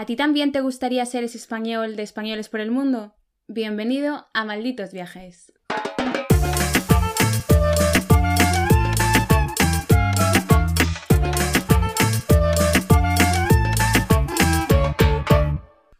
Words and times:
¿A 0.00 0.06
ti 0.06 0.16
también 0.16 0.50
te 0.50 0.62
gustaría 0.62 1.04
ser 1.04 1.24
ese 1.24 1.36
español 1.36 1.94
de 1.94 2.02
españoles 2.02 2.48
por 2.48 2.60
el 2.60 2.70
mundo? 2.70 3.14
Bienvenido 3.48 4.28
a 4.32 4.46
Malditos 4.46 4.94
Viajes. 4.94 5.52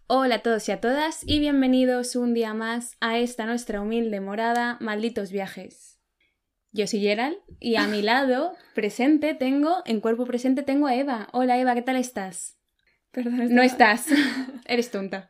Hola 0.06 0.36
a 0.36 0.42
todos 0.42 0.66
y 0.66 0.72
a 0.72 0.80
todas 0.80 1.20
y 1.26 1.38
bienvenidos 1.38 2.16
un 2.16 2.32
día 2.32 2.54
más 2.54 2.96
a 3.00 3.18
esta 3.18 3.44
nuestra 3.44 3.82
humilde 3.82 4.22
morada 4.22 4.78
Malditos 4.80 5.30
Viajes. 5.30 6.00
Yo 6.72 6.86
soy 6.86 7.00
Gerald 7.00 7.36
y 7.58 7.76
a 7.76 7.86
mi 7.86 8.00
lado, 8.00 8.54
presente, 8.74 9.34
tengo, 9.34 9.82
en 9.84 10.00
cuerpo 10.00 10.24
presente, 10.24 10.62
tengo 10.62 10.86
a 10.86 10.94
Eva. 10.94 11.28
Hola 11.34 11.58
Eva, 11.58 11.74
¿qué 11.74 11.82
tal 11.82 11.96
estás? 11.96 12.59
Perdón, 13.12 13.54
No 13.54 13.62
estás, 13.62 14.06
eres 14.66 14.90
tonta. 14.90 15.28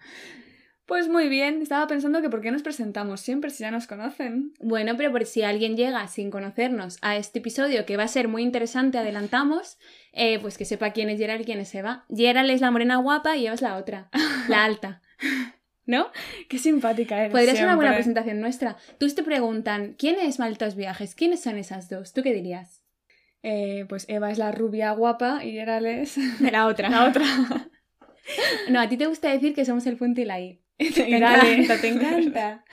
Pues 0.87 1.09
muy 1.09 1.29
bien, 1.29 1.63
estaba 1.63 1.87
pensando 1.87 2.21
que 2.21 2.29
por 2.29 2.41
qué 2.41 2.51
nos 2.51 2.63
presentamos 2.63 3.21
siempre 3.21 3.51
si 3.51 3.63
ya 3.63 3.71
nos 3.71 3.87
conocen. 3.87 4.55
Bueno, 4.59 4.97
pero 4.97 5.13
por 5.13 5.25
si 5.25 5.43
alguien 5.43 5.77
llega 5.77 6.07
sin 6.09 6.31
conocernos 6.33 6.99
a 7.01 7.17
este 7.17 7.39
episodio, 7.39 7.87
que 7.87 7.97
va 7.97 8.03
a 8.03 8.09
ser 8.09 8.27
muy 8.27 8.43
interesante, 8.43 8.99
adelantamos, 8.99 9.79
eh, 10.13 10.41
pues 10.41 10.59
que 10.59 10.65
sepa 10.65 10.91
quién 10.91 11.09
es 11.09 11.21
Gerald 11.21 11.43
y 11.43 11.45
quién 11.45 11.61
es 11.61 11.73
Eva. 11.77 12.07
Gerald 12.13 12.51
es 12.51 12.61
la 12.61 12.73
morena 12.73 12.97
guapa 12.97 13.37
y 13.37 13.47
Eva 13.47 13.55
es 13.55 13.63
la 13.63 13.77
otra, 13.77 14.11
la 14.49 14.65
alta. 14.65 15.01
¿No? 15.87 16.09
Qué 16.49 16.59
simpática 16.59 17.19
eres. 17.21 17.31
Podría 17.33 17.55
ser 17.55 17.65
una 17.67 17.77
buena 17.77 17.95
presentación 17.95 18.41
nuestra. 18.41 18.77
Tú 18.99 19.09
te 19.09 19.23
preguntan, 19.23 19.95
¿quién 19.97 20.19
es 20.19 20.41
Malditos 20.41 20.75
Viajes? 20.75 21.15
¿Quiénes 21.15 21.41
son 21.41 21.57
esas 21.57 21.89
dos? 21.89 22.13
¿Tú 22.13 22.23
qué 22.23 22.33
dirías? 22.35 22.83
Eh, 23.43 23.87
pues 23.89 24.07
Eva 24.09 24.31
es 24.31 24.39
la 24.39 24.53
rubia 24.53 24.91
guapa 24.93 25.45
y 25.45 25.53
Gerald 25.53 25.87
es 25.87 26.17
La 26.41 26.67
otra. 26.67 26.91
la 26.91 27.09
otra. 27.09 27.25
No, 28.69 28.81
a 28.81 28.89
ti 28.89 28.97
te 28.97 29.07
gusta 29.07 29.31
decir 29.33 29.55
que 29.55 29.65
somos 29.65 29.87
el 29.87 29.97
punto 29.97 30.21
y 30.21 30.25
la 30.25 30.41
I. 30.41 30.61
Te 30.95 31.15
encanta, 31.17 31.81
te 31.81 31.89
encanta. 31.95 32.65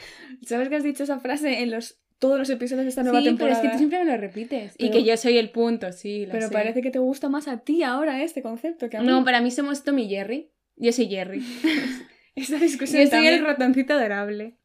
¿Sabes 0.46 0.70
que 0.70 0.76
has 0.76 0.84
dicho 0.84 1.04
esa 1.04 1.20
frase 1.20 1.62
en 1.62 1.72
los 1.72 2.00
todos 2.20 2.40
los 2.40 2.50
episodios 2.50 2.86
de 2.86 2.90
esta 2.90 3.04
nueva 3.04 3.20
Sí, 3.20 3.26
pero 3.26 3.36
temporada? 3.38 3.62
es 3.62 3.66
que 3.68 3.72
tú 3.74 3.78
siempre 3.78 4.00
me 4.04 4.06
lo 4.12 4.18
repites. 4.18 4.74
y 4.78 4.88
Pero- 4.88 4.92
que 4.94 5.04
yo 5.04 5.18
soy 5.18 5.38
el 5.38 5.52
punto, 5.52 5.92
sí, 5.92 6.26
lo 6.26 6.32
Pero 6.32 6.48
sé. 6.48 6.54
parece 6.54 6.82
que 6.82 6.90
te 6.90 7.00
gusta 7.00 7.30
más 7.30 7.48
a 7.48 7.60
ti 7.60 7.84
ahora 7.84 8.24
este 8.24 8.42
concepto 8.42 8.90
que 8.90 8.98
a 8.98 9.02
mí. 9.02 9.08
No, 9.08 9.24
para 9.24 9.42
mí 9.42 9.52
somos 9.52 9.84
Tom 9.84 10.00
y 10.00 10.08
Jerry. 10.10 10.52
Yo 10.78 10.92
soy 10.94 11.08
Jerry. 11.10 11.44
Esta 12.36 12.58
discusión 12.58 13.04
Yo 13.04 13.10
soy 13.10 13.28
el 13.28 13.44
ratoncito 13.44 13.94
adorable. 13.94 14.58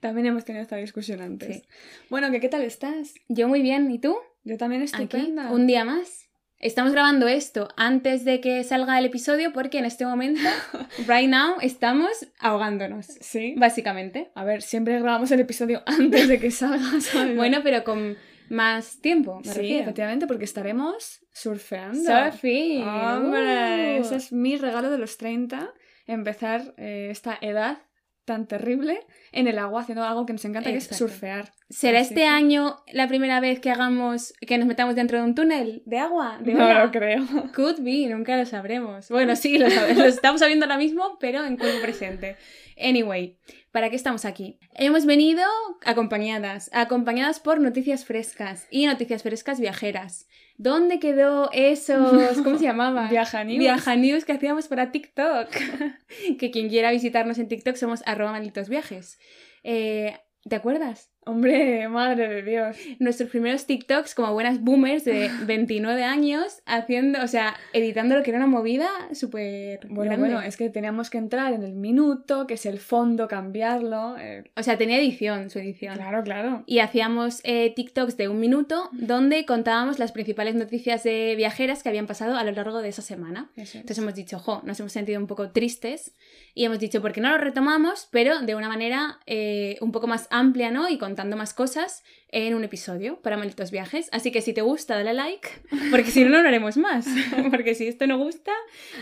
también 0.00 0.26
hemos 0.26 0.44
tenido 0.44 0.62
esta 0.62 0.76
discusión 0.76 1.20
antes. 1.20 1.56
Sí. 1.58 1.62
Bueno, 2.10 2.30
que 2.30 2.40
¿qué 2.40 2.48
tal 2.48 2.62
estás? 2.62 3.14
Yo 3.28 3.48
muy 3.48 3.62
bien, 3.62 3.90
¿y 3.90 3.98
tú? 3.98 4.16
Yo 4.44 4.56
también 4.58 4.82
Aquí, 4.82 4.90
estupenda. 4.92 5.50
un 5.52 5.66
día 5.66 5.84
más. 5.84 6.28
Estamos 6.62 6.92
grabando 6.92 7.26
esto 7.26 7.66
antes 7.76 8.24
de 8.24 8.40
que 8.40 8.62
salga 8.62 8.96
el 8.96 9.04
episodio 9.04 9.52
porque 9.52 9.78
en 9.78 9.84
este 9.84 10.06
momento, 10.06 10.40
right 11.08 11.28
now, 11.28 11.56
estamos 11.60 12.26
ahogándonos, 12.38 13.06
Sí. 13.20 13.54
básicamente. 13.56 14.30
A 14.36 14.44
ver, 14.44 14.62
siempre 14.62 14.98
grabamos 15.00 15.30
el 15.32 15.40
episodio 15.40 15.82
antes 15.86 16.28
de 16.28 16.38
que 16.38 16.52
salga, 16.52 16.78
¿sabes? 17.00 17.36
Bueno, 17.36 17.58
pero 17.64 17.82
con 17.82 18.16
más 18.48 19.00
tiempo, 19.00 19.38
me 19.40 19.44
sí, 19.52 19.58
refiero. 19.58 19.82
efectivamente, 19.82 20.26
porque 20.28 20.44
estaremos 20.44 21.20
surfeando. 21.32 21.98
Surfing. 22.00 22.82
¡Hombre! 22.86 23.98
Uh. 23.98 24.02
Ese 24.02 24.16
es 24.16 24.32
mi 24.32 24.56
regalo 24.56 24.88
de 24.88 24.98
los 24.98 25.18
30, 25.18 25.68
empezar 26.06 26.74
eh, 26.76 27.08
esta 27.10 27.36
edad 27.40 27.78
tan 28.24 28.46
terrible 28.46 29.00
en 29.32 29.48
el 29.48 29.58
agua 29.58 29.80
haciendo 29.82 30.04
algo 30.04 30.26
que 30.26 30.32
nos 30.32 30.44
encanta, 30.44 30.70
que 30.70 30.76
es 30.76 30.86
surfear. 30.86 31.52
¿Será 31.70 31.98
Así 32.00 32.08
este 32.10 32.22
que- 32.22 32.26
año 32.26 32.76
la 32.92 33.08
primera 33.08 33.40
vez 33.40 33.58
que 33.60 33.70
hagamos, 33.70 34.32
que 34.46 34.58
nos 34.58 34.66
metamos 34.66 34.94
dentro 34.94 35.18
de 35.18 35.24
un 35.24 35.34
túnel 35.34 35.82
de 35.86 35.98
agua? 35.98 36.38
De 36.40 36.54
No 36.54 36.72
lo 36.72 36.90
creo. 36.90 37.24
Could 37.54 37.80
be, 37.80 38.06
nunca 38.08 38.36
lo 38.36 38.44
sabremos. 38.46 39.08
Bueno, 39.08 39.34
sí, 39.36 39.58
lo, 39.58 39.68
sabe- 39.70 39.94
lo 39.94 40.04
estamos 40.04 40.40
sabiendo 40.40 40.66
ahora 40.66 40.78
mismo, 40.78 41.16
pero 41.18 41.44
en 41.44 41.56
cuerpo 41.56 41.80
presente. 41.82 42.36
Anyway, 42.80 43.38
¿para 43.70 43.90
qué 43.90 43.96
estamos 43.96 44.24
aquí? 44.24 44.58
Hemos 44.74 45.06
venido 45.06 45.44
acompañadas, 45.84 46.70
acompañadas 46.72 47.40
por 47.40 47.60
noticias 47.60 48.04
frescas 48.04 48.66
y 48.70 48.86
noticias 48.86 49.22
frescas 49.22 49.60
viajeras. 49.60 50.26
¿Dónde 50.56 50.98
quedó 50.98 51.50
esos, 51.52 52.38
¿cómo 52.42 52.58
se 52.58 52.64
llamaba? 52.66 53.08
Viaja 53.08 53.44
News. 53.44 53.58
Viaja 53.58 53.96
News 53.96 54.24
que 54.24 54.32
hacíamos 54.32 54.68
para 54.68 54.92
TikTok. 54.92 55.48
que 56.38 56.50
quien 56.50 56.68
quiera 56.68 56.90
visitarnos 56.90 57.38
en 57.38 57.48
TikTok 57.48 57.76
somos 57.76 58.02
arroba 58.06 58.32
malditos 58.32 58.68
viajes. 58.68 59.18
Eh, 59.62 60.16
¿Te 60.48 60.56
acuerdas? 60.56 61.11
Hombre, 61.24 61.88
madre 61.88 62.28
de 62.28 62.42
Dios. 62.42 62.76
nuestros 62.98 63.30
primeros 63.30 63.66
TikToks 63.66 64.14
como 64.14 64.32
buenas 64.32 64.60
boomers 64.62 65.04
de 65.04 65.30
29 65.46 66.02
años, 66.02 66.62
haciendo, 66.66 67.22
o 67.22 67.28
sea, 67.28 67.54
editando 67.72 68.16
lo 68.16 68.22
que 68.22 68.30
era 68.30 68.38
una 68.38 68.46
movida 68.48 68.88
súper 69.12 69.80
Bueno, 69.88 70.10
grande. 70.10 70.16
bueno, 70.18 70.40
es 70.42 70.56
que 70.56 70.68
teníamos 70.70 71.10
que 71.10 71.18
entrar 71.18 71.52
en 71.52 71.62
el 71.62 71.74
minuto, 71.74 72.46
que 72.46 72.54
es 72.54 72.66
el 72.66 72.78
fondo, 72.78 73.28
cambiarlo. 73.28 74.16
eh, 74.18 74.44
O 74.56 74.62
sea, 74.62 74.76
tenía 74.78 74.98
edición, 74.98 75.50
su 75.50 75.58
edición. 75.58 75.94
Claro, 75.94 76.22
claro. 76.22 76.64
Y 76.66 76.80
hacíamos 76.80 77.40
eh, 77.44 77.72
TikToks 77.74 78.16
de 78.16 78.28
un 78.28 78.40
minuto 78.40 78.88
donde 78.92 79.44
contábamos 79.46 79.98
las 79.98 80.12
principales 80.12 80.54
noticias 80.54 81.02
de 81.04 81.34
viajeras 81.36 81.82
que 81.82 81.88
habían 81.88 82.06
pasado 82.06 82.36
a 82.36 82.44
lo 82.44 82.50
largo 82.52 82.82
de 82.82 82.88
esa 82.88 83.02
semana. 83.02 83.50
Es. 83.56 83.74
Entonces 83.74 83.98
hemos 83.98 84.14
dicho, 84.14 84.38
jo, 84.38 84.60
nos 84.64 84.78
hemos 84.80 84.92
sentido 84.92 85.20
un 85.20 85.26
poco 85.26 85.50
tristes 85.50 86.14
y 86.54 86.64
hemos 86.64 86.78
dicho, 86.78 87.00
¿por 87.00 87.12
qué 87.12 87.20
no 87.20 87.30
lo 87.30 87.38
retomamos? 87.38 88.08
Pero 88.10 88.40
de 88.40 88.54
una 88.54 88.68
manera 88.68 89.20
eh, 89.26 89.76
un 89.80 89.92
poco 89.92 90.06
más 90.06 90.26
amplia, 90.30 90.70
¿no? 90.70 90.88
Y 90.88 90.98
contando 91.12 91.36
más 91.36 91.52
cosas 91.52 92.02
en 92.28 92.54
un 92.54 92.64
episodio 92.64 93.20
para 93.20 93.36
malditos 93.36 93.70
viajes. 93.70 94.08
Así 94.12 94.32
que 94.32 94.40
si 94.40 94.54
te 94.54 94.62
gusta, 94.62 94.96
dale 94.96 95.12
like, 95.12 95.46
porque 95.90 96.10
si 96.10 96.24
no, 96.24 96.30
no 96.30 96.40
lo 96.40 96.48
haremos 96.48 96.78
más. 96.78 97.06
Porque 97.50 97.74
si 97.74 97.86
esto 97.86 98.06
no 98.06 98.16
gusta, 98.16 98.52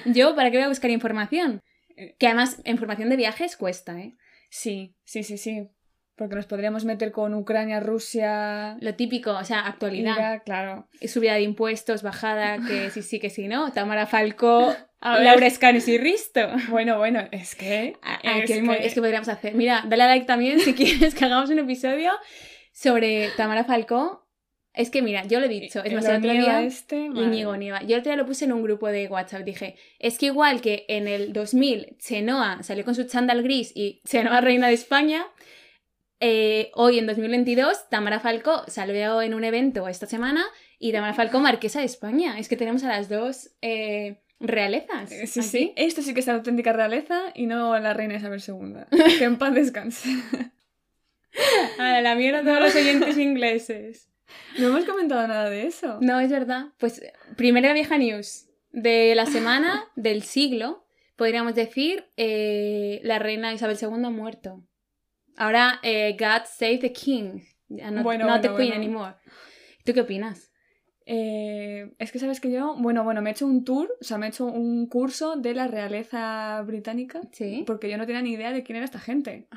yo, 0.06 0.34
¿para 0.34 0.50
qué 0.50 0.56
voy 0.56 0.65
a 0.65 0.69
buscar 0.69 0.91
información? 0.91 1.60
Que 2.19 2.26
además, 2.26 2.60
información 2.65 3.10
de 3.10 3.16
viajes 3.16 3.56
cuesta, 3.56 4.00
¿eh? 4.00 4.16
Sí, 4.48 4.97
sí, 5.04 5.22
sí, 5.22 5.38
sí. 5.38 5.69
Porque 6.16 6.34
nos 6.34 6.47
podríamos 6.47 6.84
meter 6.84 7.12
con 7.12 7.32
Ucrania, 7.34 7.78
Rusia, 7.78 8.77
Lo 8.81 8.94
típico, 8.97 9.31
o 9.31 9.44
sea, 9.44 9.60
actualidad. 9.60 10.42
Claro. 10.44 10.88
Subida 11.06 11.34
de 11.34 11.42
impuestos, 11.42 12.03
bajada, 12.03 12.59
que 12.66 12.91
sí, 12.91 13.03
sí, 13.03 13.21
que 13.21 13.31
sí, 13.31 13.47
¿no? 13.47 13.71
Tamara 13.71 14.06
Falcó, 14.06 14.75
A 15.00 15.16
ver. 15.16 15.25
Laura 15.25 15.47
Escanes 15.47 15.88
y 15.88 15.99
Risto. 15.99 16.41
Bueno, 16.69 16.99
bueno, 16.99 17.27
es 17.31 17.55
que... 17.55 17.97
Es 18.22 18.50
que 18.50 18.87
es 18.87 18.94
podríamos 18.94 19.28
hacer. 19.28 19.55
Mira, 19.55 19.84
dale 19.87 20.03
a 20.03 20.06
like 20.06 20.27
también 20.27 20.61
si 20.61 20.75
quieres 20.75 21.15
que 21.15 21.25
hagamos 21.25 21.50
un 21.50 21.59
episodio 21.59 22.12
sobre 22.72 23.31
Tamara 23.37 23.65
Falcó. 23.65 24.27
Es 24.72 24.91
que 24.91 25.03
mira, 25.03 25.25
yo 25.25 25.41
lo 25.41 25.47
he 25.47 25.49
dicho, 25.49 25.83
es 25.83 25.93
más, 25.93 26.05
el 26.05 26.16
otro 26.19 26.31
día 26.31 26.62
este. 26.62 26.97
Íñigo 26.97 27.56
Nieva. 27.56 27.83
Yo 27.83 27.97
el 27.97 28.00
otro 28.00 28.12
día 28.12 28.16
lo 28.16 28.27
puse 28.27 28.44
en 28.44 28.53
un 28.53 28.62
grupo 28.62 28.87
de 28.87 29.09
WhatsApp. 29.09 29.43
Dije, 29.43 29.77
es 29.99 30.16
que 30.16 30.27
igual 30.27 30.60
que 30.60 30.84
en 30.89 31.09
el 31.09 31.33
2000 31.33 31.97
Chenoa 31.99 32.62
salió 32.62 32.84
con 32.84 32.94
su 32.94 33.05
chándal 33.05 33.43
gris 33.43 33.72
y 33.75 34.00
Chenoa 34.06 34.41
reina 34.41 34.69
de 34.69 34.75
España, 34.75 35.27
eh, 36.21 36.71
hoy 36.75 36.99
en 36.99 37.06
2022 37.06 37.89
Tamara 37.89 38.21
Falcó 38.21 38.62
salió 38.69 39.22
en 39.22 39.34
un 39.34 39.43
evento 39.43 39.89
esta 39.89 40.06
semana 40.06 40.44
y 40.78 40.93
Tamara 40.93 41.15
Falcó 41.15 41.41
marquesa 41.41 41.81
de 41.81 41.87
España. 41.87 42.39
Es 42.39 42.49
que 42.49 42.56
tenemos 42.56 42.84
a 42.84 42.89
las 42.89 43.09
dos 43.09 43.50
eh, 43.62 44.21
realezas. 44.41 45.12
Eh, 45.12 45.27
Sí, 45.27 45.41
aquí. 45.41 45.49
sí. 45.49 45.73
Esto 45.77 46.03
sí 46.03 46.15
que 46.15 46.21
es 46.21 46.27
la 46.27 46.34
auténtica 46.34 46.73
realeza 46.73 47.21
y 47.34 47.47
no 47.47 47.78
la 47.78 47.95
reina 47.95 48.15
Isabel 48.17 48.43
II. 48.47 48.75
Que 49.19 49.25
en 49.25 49.37
paz 49.39 49.55
descanse. 49.55 50.09
A 51.78 52.01
la 52.01 52.15
mierda 52.15 52.43
todos 52.43 52.61
los 52.61 52.75
oyentes 52.75 53.17
ingleses. 53.19 54.09
No 54.59 54.69
hemos 54.69 54.84
comentado 54.84 55.27
nada 55.27 55.49
de 55.51 55.67
eso. 55.67 55.99
No, 56.01 56.21
es 56.21 56.31
verdad. 56.31 56.67
Pues 56.78 57.03
primera 57.37 57.73
vieja 57.73 57.99
news 57.99 58.47
de 58.73 59.15
la 59.15 59.27
semana, 59.27 59.84
del 59.97 60.23
siglo, 60.23 60.87
podríamos 61.17 61.55
decir, 61.55 62.07
eh, 62.17 63.01
la 63.05 63.19
reina 63.19 63.53
Isabel 63.53 63.77
II 63.81 64.05
ha 64.05 64.11
muerto. 64.11 64.65
Ahora, 65.37 65.81
eh, 65.83 66.17
God 66.19 66.45
save 66.47 66.78
the 66.78 66.93
king. 66.93 67.41
Ya 67.69 67.91
no, 67.91 68.03
Bueno, 68.03 68.27
not 68.27 68.43
the 68.43 68.49
bueno, 68.49 68.57
queen 68.59 68.71
bueno. 68.71 68.84
anymore. 68.84 69.15
¿Tú 69.84 69.93
qué 69.95 70.01
opinas? 70.01 70.50
Eh, 71.12 71.93
es 71.98 72.12
que 72.12 72.21
sabes 72.21 72.38
que 72.41 72.53
yo, 72.53 72.76
bueno, 72.78 73.03
bueno, 73.03 73.21
me 73.21 73.31
he 73.31 73.32
hecho 73.32 73.44
un 73.44 73.65
tour, 73.65 73.91
o 74.00 74.04
sea, 74.04 74.16
me 74.16 74.26
he 74.26 74.28
hecho 74.28 74.47
un 74.47 74.87
curso 74.87 75.34
de 75.34 75.54
la 75.54 75.66
realeza 75.66 76.62
británica, 76.62 77.21
Sí. 77.32 77.65
porque 77.66 77.91
yo 77.91 77.98
no 77.98 78.07
tenía 78.07 78.22
ni 78.22 78.30
idea 78.34 78.53
de 78.53 78.62
quién 78.62 78.77
era 78.77 78.84
esta 78.84 79.01
gente. 79.01 79.48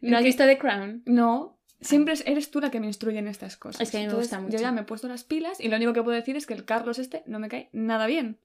¿No 0.00 0.16
has 0.16 0.24
visto 0.24 0.46
The 0.46 0.56
Crown? 0.56 1.02
No, 1.04 1.58
siempre 1.80 2.14
es- 2.14 2.26
eres 2.26 2.50
tú 2.50 2.58
la 2.60 2.70
que 2.70 2.80
me 2.80 2.86
instruye 2.86 3.18
en 3.18 3.28
estas 3.28 3.58
cosas. 3.58 3.82
Es 3.82 3.90
que 3.90 3.98
a 3.98 4.00
mí 4.00 4.06
me 4.06 4.12
Entonces, 4.12 4.30
gusta 4.30 4.40
mucho. 4.40 4.56
Yo 4.56 4.62
ya 4.62 4.72
me 4.72 4.80
he 4.80 4.84
puesto 4.84 5.06
las 5.06 5.24
pilas 5.24 5.60
y 5.60 5.68
lo 5.68 5.76
único 5.76 5.92
que 5.92 6.02
puedo 6.02 6.16
decir 6.16 6.36
es 6.36 6.46
que 6.46 6.54
el 6.54 6.64
Carlos 6.64 6.98
este 6.98 7.22
no 7.26 7.38
me 7.38 7.48
cae 7.50 7.68
nada 7.72 8.06
bien. 8.06 8.38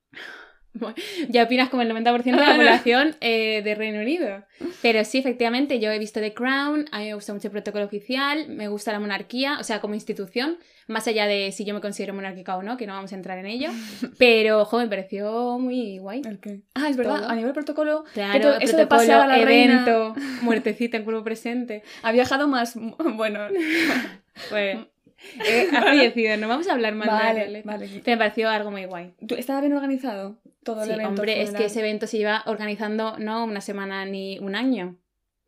Ya 1.30 1.44
opinas 1.44 1.70
como 1.70 1.82
el 1.82 1.90
90% 1.92 2.24
de 2.24 2.32
la 2.32 2.56
población 2.56 3.16
eh, 3.22 3.62
de 3.64 3.76
Reino 3.76 4.00
Unido. 4.02 4.44
Pero 4.82 5.04
sí, 5.04 5.18
efectivamente, 5.18 5.80
yo 5.80 5.92
he 5.92 6.00
visto 6.00 6.20
The 6.20 6.34
Crown, 6.34 6.86
a 6.92 7.00
mí 7.00 7.06
me 7.06 7.14
gusta 7.16 7.34
mucho 7.34 7.48
el 7.48 7.52
protocolo 7.52 7.86
oficial, 7.86 8.48
me 8.50 8.68
gusta 8.68 8.92
la 8.92 9.00
monarquía, 9.00 9.58
o 9.60 9.64
sea, 9.64 9.80
como 9.82 9.94
institución, 9.96 10.58
más 10.88 11.08
allá 11.08 11.26
de 11.28 11.52
si 11.52 11.66
yo 11.66 11.74
me 11.74 11.82
considero 11.82 12.14
monárquica 12.14 12.56
o 12.58 12.62
no, 12.64 12.78
que 12.78 12.86
no 12.88 12.94
vamos 12.94 13.12
a 13.12 13.16
entrar 13.16 13.38
en 13.40 13.46
ello. 13.48 13.70
Pero, 14.18 14.64
jo, 14.66 14.78
me 14.78 14.88
pareció 14.88 15.58
muy 15.60 15.98
guay. 15.98 16.22
¿El 16.26 16.40
qué? 16.40 16.62
Ah, 16.76 16.88
es 16.90 16.98
verdad, 16.98 17.20
Todo. 17.22 17.30
a 17.30 17.36
nivel 17.36 17.54
protocolo, 17.54 18.04
Claro, 18.14 18.54
eso 18.60 18.78
de 18.78 18.86
protocolo, 18.88 19.28
reina 19.28 19.84
evento, 19.86 20.16
muertecita 20.42 20.98
en 20.98 21.04
cuerpo 21.04 21.24
presente. 21.24 21.84
ha 22.04 22.12
viajado 22.12 22.48
más, 22.48 22.76
bueno, 23.16 23.40
Pues, 24.50 24.78
eh, 25.46 25.68
ha 25.76 25.82
fallecido, 25.82 26.38
no 26.38 26.48
vamos 26.48 26.68
a 26.70 26.74
hablar 26.74 26.96
más 26.96 27.08
de 27.08 27.14
vale, 27.14 27.46
él. 27.46 27.62
vale. 27.66 27.88
Pero 28.04 28.16
me 28.16 28.18
pareció 28.18 28.50
algo 28.50 28.72
muy 28.72 28.86
guay. 28.86 29.14
¿Tú- 29.28 29.36
¿Estaba 29.36 29.60
bien 29.62 29.74
organizado? 29.74 30.38
Todo 30.64 30.82
el 30.84 30.88
Sí, 30.90 30.94
evento. 30.94 31.10
hombre, 31.10 31.42
es 31.42 31.52
que 31.52 31.66
ese 31.66 31.80
evento 31.80 32.08
se 32.08 32.18
lleva 32.18 32.44
organizando 32.46 33.18
no 33.18 33.44
una 33.46 33.62
semana 33.62 34.06
ni 34.06 34.40
un 34.40 34.56
año. 34.56 35.00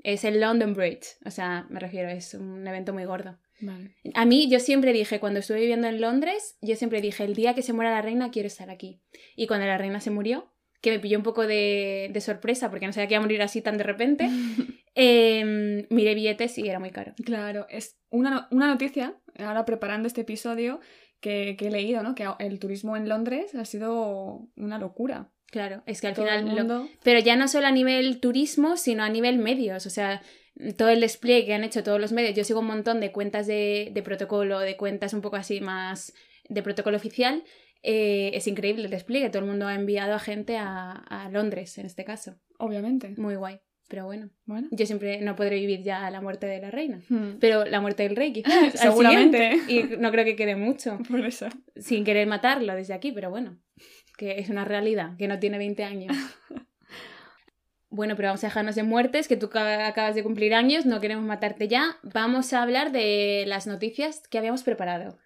Es 0.04 0.24
el 0.24 0.40
London 0.40 0.74
Bridge, 0.74 1.06
o 1.26 1.32
sea, 1.32 1.68
me 1.70 1.80
refiero, 1.80 2.10
es 2.10 2.34
un 2.34 2.66
evento 2.68 2.92
muy 2.94 3.06
gordo. 3.06 3.38
Vale. 3.60 3.96
A 4.16 4.26
mí, 4.26 4.50
yo 4.50 4.60
siempre 4.60 4.94
dije, 4.94 5.20
cuando 5.20 5.40
estuve 5.40 5.60
viviendo 5.60 5.88
en 5.88 6.02
Londres, 6.02 6.58
yo 6.62 6.76
siempre 6.76 7.02
dije, 7.02 7.24
el 7.24 7.36
día 7.36 7.54
que 7.54 7.62
se 7.62 7.74
muera 7.74 7.92
la 7.92 8.02
reina 8.02 8.32
quiero 8.32 8.48
estar 8.48 8.72
aquí. 8.72 9.04
Y 9.36 9.46
cuando 9.46 9.68
la 9.68 9.78
reina 9.78 10.00
se 10.00 10.10
murió, 10.10 10.52
que 10.82 10.90
me 10.90 11.00
pilló 11.00 11.18
un 11.20 11.24
poco 11.24 11.46
de, 11.46 12.10
de 12.12 12.22
sorpresa 12.22 12.72
porque 12.72 12.88
no 12.88 12.94
sabía 12.94 13.08
que 13.08 13.14
iba 13.14 13.20
a 13.20 13.22
morir 13.22 13.44
así 13.44 13.62
tan 13.62 13.78
de 13.78 13.84
repente, 13.84 14.28
eh, 14.96 15.86
miré 15.92 16.16
billetes 16.16 16.58
y 16.58 16.68
era 16.68 16.80
muy 16.80 16.90
caro. 16.90 17.14
Claro, 17.24 17.68
es 17.70 18.00
una, 18.10 18.48
una 18.52 18.68
noticia, 18.68 19.16
ahora 19.38 19.66
preparando 19.66 20.08
este 20.08 20.22
episodio, 20.22 20.80
que, 21.22 21.56
que 21.58 21.68
he 21.68 21.72
leído, 21.72 22.04
¿no? 22.04 22.14
Que 22.16 22.28
el 22.40 22.60
turismo 22.60 22.98
en 22.98 23.08
Londres 23.08 23.56
ha 23.56 23.64
sido 23.66 24.48
una 24.58 24.78
locura. 24.78 25.32
Claro, 25.48 25.84
es 25.86 26.02
que 26.02 26.08
al 26.08 26.14
Todo 26.14 26.26
final... 26.26 26.46
lo- 26.46 26.52
mundo... 26.56 26.90
Pero 27.04 27.20
ya 27.20 27.36
no 27.36 27.48
solo 27.48 27.68
a 27.68 27.72
nivel 27.72 28.20
turismo, 28.20 28.78
sino 28.78 29.04
a 29.04 29.10
nivel 29.10 29.38
medios. 29.38 29.86
O 29.86 29.90
sea, 29.90 30.22
todo 30.78 30.90
el 30.90 31.02
despliegue 31.02 31.46
que 31.46 31.54
han 31.54 31.64
hecho 31.64 31.84
todos 31.84 32.00
los 32.00 32.12
medios. 32.12 32.36
Yo 32.36 32.44
sigo 32.44 32.60
un 32.62 32.68
montón 32.68 33.00
de 33.00 33.12
cuentas 33.12 33.48
de, 33.48 33.92
de 33.94 34.02
protocolo, 34.04 34.60
de 34.60 34.78
cuentas 34.78 35.14
un 35.14 35.22
poco 35.22 35.36
así 35.36 35.60
más 35.62 36.14
de 36.50 36.64
protocolo 36.64 36.98
oficial. 36.98 37.44
Eh, 37.84 38.32
es 38.34 38.48
increíble 38.48 38.84
el 38.86 38.92
despliegue. 38.92 39.30
Todo 39.30 39.40
el 39.44 39.50
mundo 39.50 39.68
ha 39.68 39.76
enviado 39.76 40.14
a 40.14 40.20
gente 40.20 40.58
a, 40.58 40.92
a 40.92 41.30
Londres, 41.30 41.78
en 41.78 41.86
este 41.86 42.06
caso. 42.06 42.36
Obviamente. 42.58 43.14
Muy 43.18 43.36
guay. 43.36 43.60
Pero 43.92 44.06
bueno, 44.06 44.30
Bueno. 44.46 44.70
yo 44.72 44.86
siempre 44.86 45.20
no 45.22 45.36
podré 45.36 45.58
vivir 45.60 45.84
ya 45.84 46.10
la 46.10 46.22
muerte 46.22 46.48
de 46.48 46.62
la 46.62 46.72
reina. 46.72 47.02
Hmm. 47.10 47.40
Pero 47.40 47.66
la 47.66 47.82
muerte 47.82 48.04
del 48.04 48.16
rey, 48.16 48.32
quizás. 48.34 48.74
Seguramente. 48.80 49.60
Y 49.68 49.84
no 50.00 50.10
creo 50.12 50.24
que 50.26 50.36
quede 50.38 50.56
mucho. 50.56 50.98
Por 51.10 51.20
eso. 51.26 51.48
Sin 51.76 52.04
querer 52.06 52.26
matarlo 52.26 52.74
desde 52.74 52.94
aquí, 52.94 53.12
pero 53.12 53.30
bueno. 53.30 53.60
Que 54.18 54.40
es 54.40 54.50
una 54.50 54.64
realidad, 54.66 55.18
que 55.18 55.28
no 55.28 55.38
tiene 55.40 55.58
20 55.58 55.84
años. 55.84 56.16
Bueno, 57.90 58.16
pero 58.16 58.30
vamos 58.30 58.44
a 58.44 58.48
dejarnos 58.48 58.76
de 58.76 58.84
muertes, 58.84 59.28
que 59.28 59.36
tú 59.36 59.50
ca- 59.50 59.86
acabas 59.88 60.16
de 60.16 60.24
cumplir 60.24 60.54
años, 60.54 60.86
no 60.86 61.02
queremos 61.02 61.26
matarte 61.26 61.68
ya. 61.68 61.98
Vamos 62.04 62.54
a 62.54 62.62
hablar 62.62 62.92
de 62.94 63.44
las 63.48 63.68
noticias 63.68 64.26
que 64.30 64.38
habíamos 64.38 64.64
preparado. 64.64 65.18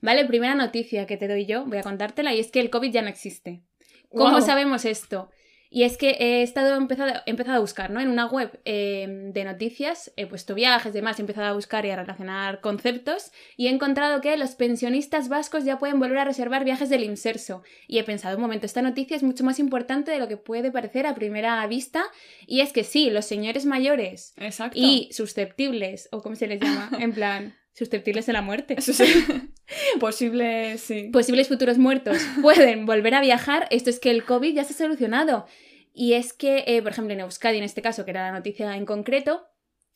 Vale, 0.00 0.24
primera 0.26 0.54
noticia 0.54 1.06
que 1.06 1.16
te 1.16 1.26
doy 1.26 1.46
yo, 1.46 1.64
voy 1.64 1.78
a 1.78 1.82
contártela, 1.82 2.32
y 2.32 2.38
es 2.40 2.50
que 2.52 2.60
el 2.60 2.70
COVID 2.70 2.92
ya 2.92 3.02
no 3.02 3.08
existe. 3.08 3.62
¿Cómo 4.10 4.40
sabemos 4.40 4.84
esto? 4.84 5.30
Y 5.74 5.84
es 5.84 5.96
que 5.96 6.10
he 6.20 6.42
estado 6.42 6.76
empezado, 6.76 7.14
he 7.24 7.30
empezado 7.30 7.56
a 7.56 7.60
buscar, 7.60 7.90
¿no? 7.90 7.98
En 7.98 8.08
una 8.08 8.26
web 8.26 8.60
eh, 8.66 9.06
de 9.32 9.44
noticias, 9.44 10.12
he 10.16 10.26
puesto 10.26 10.54
viajes, 10.54 10.92
demás, 10.92 11.18
he 11.18 11.22
empezado 11.22 11.46
a 11.46 11.54
buscar 11.54 11.86
y 11.86 11.90
a 11.90 11.96
relacionar 11.96 12.60
conceptos 12.60 13.32
y 13.56 13.68
he 13.68 13.70
encontrado 13.70 14.20
que 14.20 14.36
los 14.36 14.50
pensionistas 14.50 15.30
vascos 15.30 15.64
ya 15.64 15.78
pueden 15.78 15.98
volver 15.98 16.18
a 16.18 16.24
reservar 16.26 16.64
viajes 16.64 16.90
del 16.90 17.04
Inserso. 17.04 17.62
Y 17.88 17.96
he 17.96 18.04
pensado, 18.04 18.36
un 18.36 18.42
momento, 18.42 18.66
esta 18.66 18.82
noticia 18.82 19.16
es 19.16 19.22
mucho 19.22 19.44
más 19.44 19.58
importante 19.58 20.10
de 20.10 20.18
lo 20.18 20.28
que 20.28 20.36
puede 20.36 20.70
parecer 20.70 21.06
a 21.06 21.14
primera 21.14 21.66
vista. 21.66 22.04
Y 22.46 22.60
es 22.60 22.74
que 22.74 22.84
sí, 22.84 23.08
los 23.08 23.24
señores 23.24 23.64
mayores 23.64 24.34
Exacto. 24.36 24.78
y 24.78 25.08
susceptibles, 25.10 26.10
o 26.12 26.20
como 26.20 26.36
se 26.36 26.48
les 26.48 26.60
llama, 26.60 26.90
en 26.98 27.14
plan, 27.14 27.56
susceptibles 27.72 28.26
de 28.26 28.34
la 28.34 28.42
muerte. 28.42 28.76
Eso 29.72 29.80
sí. 29.94 29.98
Posible, 30.00 30.78
sí. 30.78 31.10
posibles 31.12 31.48
futuros 31.48 31.78
muertos 31.78 32.18
pueden 32.42 32.86
volver 32.86 33.14
a 33.14 33.20
viajar, 33.20 33.66
esto 33.70 33.90
es 33.90 34.00
que 34.00 34.10
el 34.10 34.24
COVID 34.24 34.54
ya 34.54 34.64
se 34.64 34.74
ha 34.74 34.76
solucionado. 34.76 35.46
Y 35.94 36.14
es 36.14 36.32
que, 36.32 36.64
eh, 36.66 36.82
por 36.82 36.92
ejemplo, 36.92 37.12
en 37.12 37.20
Euskadi, 37.20 37.58
en 37.58 37.64
este 37.64 37.82
caso, 37.82 38.04
que 38.04 38.12
era 38.12 38.22
la 38.22 38.32
noticia 38.32 38.76
en 38.76 38.86
concreto, 38.86 39.46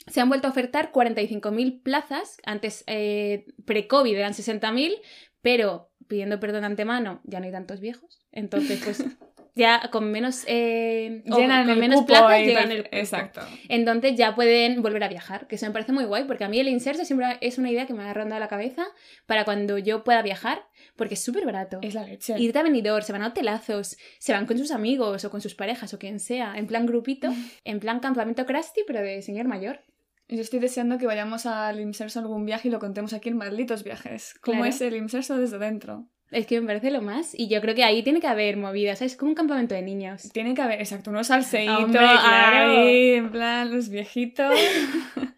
se 0.07 0.21
han 0.21 0.29
vuelto 0.29 0.47
a 0.47 0.51
ofertar 0.51 0.93
45.000 0.93 1.83
plazas. 1.83 2.37
Antes, 2.45 2.85
eh, 2.87 3.47
pre-COVID 3.65 4.15
eran 4.15 4.35
60.000, 4.35 5.01
pero 5.41 5.91
pidiendo 6.07 6.39
perdón 6.39 6.61
de 6.63 6.67
antemano, 6.67 7.21
ya 7.25 7.41
no 7.41 7.47
hay 7.47 7.53
tantos 7.53 7.81
viejos. 7.81 8.27
Entonces, 8.31 8.81
pues 8.85 9.05
ya 9.57 9.89
con 9.91 10.13
menos, 10.13 10.45
eh, 10.47 11.23
Llenan 11.25 11.67
con 11.67 11.79
menos 11.81 12.05
plazas 12.05 12.29
ahí, 12.31 12.47
llegan 12.47 12.69
per- 12.69 12.77
el 12.77 12.85
cupo. 12.85 12.97
Exacto. 12.97 13.41
Entonces 13.69 14.15
ya 14.15 14.35
pueden 14.37 14.83
volver 14.83 15.03
a 15.03 15.09
viajar, 15.09 15.49
que 15.49 15.57
eso 15.57 15.67
me 15.67 15.73
parece 15.73 15.91
muy 15.93 16.05
guay, 16.05 16.25
porque 16.25 16.45
a 16.45 16.49
mí 16.49 16.61
el 16.61 16.69
inserso 16.69 17.05
siempre 17.05 17.39
es 17.41 17.59
una 17.59 17.71
idea 17.71 17.87
que 17.87 17.95
me 17.95 18.05
ha 18.05 18.15
rondado 18.15 18.39
la 18.39 18.49
cabeza 18.49 18.87
para 19.27 19.45
cuando 19.45 19.79
yo 19.79 20.05
pueda 20.05 20.23
viajar, 20.23 20.63
porque 20.95 21.15
es 21.15 21.25
súper 21.25 21.45
barato. 21.47 21.79
Es 21.83 21.95
la 21.95 22.05
leche. 22.05 22.35
Irte 22.39 22.59
a 22.59 22.63
Benidorm, 22.63 23.03
se 23.05 23.13
van 23.13 23.23
a 23.23 23.29
hotelazos, 23.29 23.97
se 24.19 24.33
van 24.33 24.47
con 24.47 24.59
sus 24.59 24.71
amigos 24.71 25.25
o 25.25 25.31
con 25.31 25.41
sus 25.41 25.55
parejas 25.55 25.93
o 25.95 25.99
quien 25.99 26.21
sea, 26.21 26.55
en 26.57 26.67
plan 26.67 26.87
grupito, 26.87 27.29
en 27.65 27.81
plan 27.81 27.99
campamento 28.01 28.47
crusty, 28.47 28.83
pero 28.87 29.01
de 29.01 29.23
señor 29.23 29.47
mayor. 29.49 29.81
Yo 30.29 30.41
estoy 30.41 30.59
deseando 30.59 30.99
que 30.99 31.07
vayamos 31.07 31.47
al 31.47 31.81
Imserso 31.81 32.19
algún 32.19 32.45
viaje 32.45 32.67
y 32.69 32.71
lo 32.73 32.81
contemos 32.81 33.13
aquí 33.13 33.29
en 33.29 33.37
Malditos 33.37 33.85
Viajes. 33.85 34.35
¿Cómo 34.41 34.57
Claro. 34.59 34.69
es 34.75 34.81
el 34.81 34.97
Imserso 34.97 35.39
desde 35.39 35.59
dentro? 35.59 36.09
Es 36.33 36.47
que 36.47 36.61
me 36.61 36.67
parece 36.67 36.91
lo 36.91 37.03
más. 37.03 37.35
Y 37.35 37.49
yo 37.49 37.61
creo 37.61 37.75
que 37.75 37.85
ahí 37.85 38.03
tiene 38.03 38.21
que 38.21 38.27
haber 38.27 38.57
movidas, 38.57 38.99
¿sabes? 38.99 39.17
Como 39.17 39.31
un 39.31 39.35
campamento 39.37 39.75
de 39.75 39.83
niños. 39.83 40.29
Tiene 40.33 40.55
que 40.55 40.63
haber, 40.63 40.81
exacto, 40.81 41.11
unos 41.11 41.29
salseitos 41.29 41.91
claro. 41.91 42.71
ahí, 42.81 43.11
en 43.13 43.31
plan, 43.31 43.73
los 43.73 43.89
viejitos. 43.89 44.59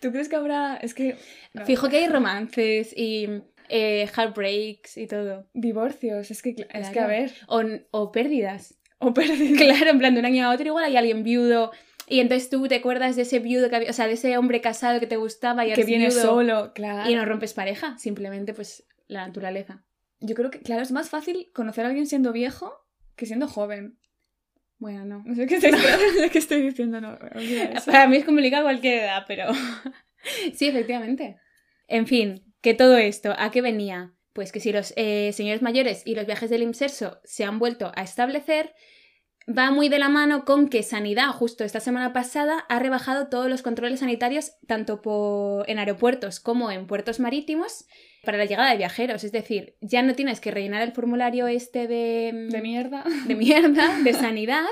¿Tú 0.00 0.12
crees 0.12 0.28
que 0.28 0.36
habrá...? 0.36 0.76
Es 0.76 0.94
que... 0.94 1.16
no, 1.54 1.64
Fijo 1.64 1.88
que 1.88 1.96
hay 1.98 2.08
romances 2.08 2.92
y 2.96 3.26
eh, 3.70 4.06
heartbreaks 4.14 4.98
y 4.98 5.06
todo. 5.06 5.48
Divorcios, 5.54 6.30
es 6.30 6.42
que, 6.42 6.54
cl- 6.54 6.66
es 6.70 6.88
que 6.88 6.92
Claro. 6.92 7.08
a 7.08 7.10
ver... 7.10 7.32
O, 7.48 7.62
o 7.90 8.12
pérdidas. 8.12 8.78
O 8.98 9.14
perdido. 9.14 9.56
Claro, 9.64 9.90
en 9.90 9.98
plan 9.98 10.12
de 10.14 10.20
un 10.20 10.26
año 10.26 10.46
a 10.46 10.52
otro 10.52 10.66
igual 10.66 10.84
hay 10.84 10.96
alguien 10.96 11.22
viudo. 11.24 11.72
Y 12.06 12.20
entonces 12.20 12.50
tú 12.50 12.66
te 12.68 12.76
acuerdas 12.76 13.16
de 13.16 13.22
ese 13.22 13.38
viudo 13.38 13.70
que 13.70 13.76
había, 13.76 13.90
o 13.90 13.92
sea, 13.92 14.06
de 14.06 14.14
ese 14.14 14.36
hombre 14.36 14.60
casado 14.60 15.00
que 15.00 15.06
te 15.06 15.16
gustaba 15.16 15.66
y 15.66 15.72
que 15.72 15.84
viene 15.84 16.08
viudo 16.08 16.20
solo, 16.20 16.72
claro. 16.74 17.10
y 17.10 17.14
no 17.14 17.24
rompes 17.24 17.54
pareja. 17.54 17.96
Simplemente, 17.98 18.54
pues, 18.54 18.86
la 19.06 19.26
naturaleza. 19.26 19.84
Yo 20.20 20.34
creo 20.34 20.50
que, 20.50 20.60
claro, 20.60 20.82
es 20.82 20.92
más 20.92 21.10
fácil 21.10 21.50
conocer 21.54 21.84
a 21.84 21.88
alguien 21.88 22.06
siendo 22.06 22.32
viejo 22.32 22.72
que 23.16 23.26
siendo 23.26 23.48
joven. 23.48 23.98
Bueno, 24.78 25.04
no. 25.04 25.22
No 25.24 25.34
sé 25.34 25.46
qué 25.46 25.56
estoy, 25.56 25.70
no 26.20 26.30
qué 26.30 26.38
estoy 26.38 26.62
diciendo, 26.62 27.00
no. 27.00 27.18
Para 27.86 28.08
mí 28.08 28.16
es 28.16 28.24
complicado 28.24 28.64
cualquier 28.64 29.04
edad, 29.04 29.24
pero. 29.26 29.46
sí, 30.54 30.68
efectivamente. 30.68 31.38
En 31.88 32.06
fin, 32.06 32.54
que 32.60 32.74
todo 32.74 32.96
esto, 32.96 33.34
¿a 33.38 33.50
qué 33.50 33.62
venía? 33.62 34.14
Pues 34.32 34.50
que 34.50 34.60
si 34.60 34.72
los 34.72 34.92
eh, 34.96 35.32
señores 35.32 35.62
mayores 35.62 36.02
y 36.04 36.14
los 36.14 36.26
viajes 36.26 36.50
del 36.50 36.62
inserso 36.62 37.20
se 37.24 37.44
han 37.44 37.58
vuelto 37.58 37.92
a 37.94 38.02
establecer, 38.02 38.74
va 39.48 39.70
muy 39.70 39.88
de 39.88 39.98
la 39.98 40.08
mano 40.08 40.44
con 40.44 40.68
que 40.68 40.82
Sanidad, 40.82 41.28
justo 41.30 41.64
esta 41.64 41.80
semana 41.80 42.12
pasada, 42.12 42.64
ha 42.68 42.78
rebajado 42.78 43.28
todos 43.28 43.48
los 43.48 43.62
controles 43.62 44.00
sanitarios, 44.00 44.52
tanto 44.66 45.02
por, 45.02 45.68
en 45.68 45.78
aeropuertos 45.78 46.40
como 46.40 46.70
en 46.70 46.86
puertos 46.86 47.20
marítimos, 47.20 47.86
para 48.24 48.38
la 48.38 48.46
llegada 48.46 48.70
de 48.70 48.78
viajeros. 48.78 49.22
Es 49.22 49.32
decir, 49.32 49.76
ya 49.80 50.02
no 50.02 50.14
tienes 50.14 50.40
que 50.40 50.50
rellenar 50.50 50.82
el 50.82 50.92
formulario 50.92 51.46
este 51.46 51.86
de, 51.86 52.48
De 52.50 52.62
mierda. 52.62 53.04
de 53.26 53.34
mierda, 53.34 53.98
de 54.02 54.12
sanidad, 54.14 54.64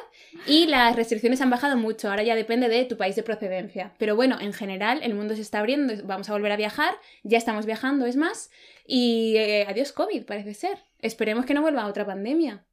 y 0.47 0.67
las 0.67 0.97
restricciones 0.97 1.41
han 1.41 1.50
bajado 1.50 1.76
mucho. 1.76 2.09
Ahora 2.09 2.23
ya 2.23 2.35
depende 2.35 2.69
de 2.69 2.85
tu 2.85 2.97
país 2.97 3.14
de 3.14 3.23
procedencia. 3.23 3.93
Pero 3.99 4.17
bueno, 4.17 4.38
en 4.41 4.52
general, 4.52 5.00
el 5.02 5.14
mundo 5.14 5.35
se 5.35 5.43
está 5.43 5.61
abriendo, 5.61 5.95
vamos 6.05 6.29
a 6.29 6.33
volver 6.33 6.52
a 6.52 6.57
viajar, 6.57 6.95
ya 7.23 7.38
estamos 7.38 7.67
viajando, 7.67 8.07
es 8.07 8.17
más, 8.17 8.50
y 8.87 9.35
eh, 9.37 9.67
adiós 9.69 9.93
COVID, 9.93 10.25
parece 10.25 10.55
ser. 10.55 10.79
Esperemos 11.00 11.45
que 11.47 11.55
no 11.55 11.62
vuelva 11.62 11.87
otra 11.87 12.07
pandemia. 12.07 12.64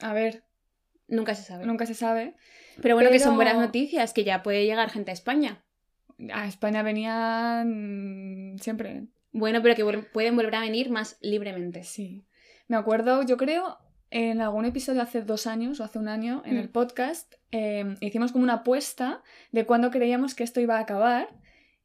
A 0.00 0.12
ver, 0.12 0.42
Nunca 1.08 1.34
se 1.34 1.42
sabe. 1.42 1.66
nunca 1.66 1.86
se 1.86 1.94
sabe. 1.94 2.34
Pero 2.80 2.94
bueno, 2.94 3.10
que 3.10 3.18
son 3.18 3.34
buenas 3.36 3.56
noticias, 3.56 4.12
que 4.12 4.24
ya 4.24 4.42
puede 4.42 4.64
llegar 4.66 4.90
gente 4.90 5.10
a 5.10 5.14
España. 5.14 5.62
A 6.32 6.46
España 6.46 6.82
venían 6.82 8.56
siempre. 8.60 9.04
Bueno, 9.32 9.62
pero 9.62 9.74
que 9.74 9.84
pueden 10.12 10.36
volver 10.36 10.54
a 10.56 10.60
venir 10.60 10.90
más 10.90 11.18
libremente. 11.20 11.84
Sí. 11.84 12.24
Me 12.66 12.76
acuerdo, 12.76 13.22
yo 13.22 13.36
creo, 13.36 13.78
en 14.10 14.40
algún 14.40 14.64
episodio 14.64 15.02
hace 15.02 15.22
dos 15.22 15.46
años 15.46 15.80
o 15.80 15.84
hace 15.84 15.98
un 15.98 16.08
año 16.08 16.42
en 16.44 16.54
Mm. 16.56 16.58
el 16.58 16.68
podcast, 16.70 17.34
eh, 17.50 17.94
hicimos 18.00 18.32
como 18.32 18.44
una 18.44 18.54
apuesta 18.54 19.22
de 19.52 19.64
cuándo 19.66 19.90
creíamos 19.90 20.34
que 20.34 20.44
esto 20.44 20.60
iba 20.60 20.76
a 20.76 20.80
acabar. 20.80 21.28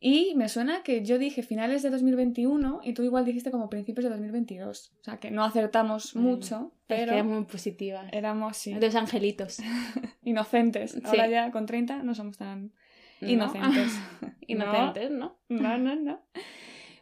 Y 0.05 0.33
me 0.35 0.49
suena 0.49 0.83
que 0.83 1.01
yo 1.05 1.17
dije 1.17 1.43
finales 1.43 1.81
de 1.81 1.89
2021 1.89 2.81
y 2.83 2.93
tú 2.93 3.03
igual 3.03 3.23
dijiste 3.23 3.51
como 3.51 3.69
principios 3.69 4.03
de 4.03 4.09
2022. 4.09 4.91
O 4.99 5.03
sea, 5.05 5.17
que 5.17 5.31
no 5.31 5.45
acertamos 5.45 6.13
Bueno, 6.13 6.29
mucho, 6.29 6.73
Es 6.73 6.83
pero 6.87 7.11
que 7.13 7.19
era 7.19 7.23
muy 7.23 7.45
positiva. 7.45 8.09
éramos 8.11 8.57
sí, 8.57 8.73
Dos 8.73 8.95
angelitos. 8.95 9.59
inocentes. 10.23 10.97
Ahora 11.05 11.25
Sí. 11.25 11.31
ya 11.31 11.51
con 11.51 11.65
30 11.65 12.03
no 12.03 12.13
somos 12.15 12.37
tan 12.37 12.73
¿no? 13.21 13.29
inocentes. 13.29 13.93
Inocentes, 14.47 15.09
¿no? 15.09 15.39
No, 15.47 15.77
no, 15.77 15.95
no. 15.95 16.21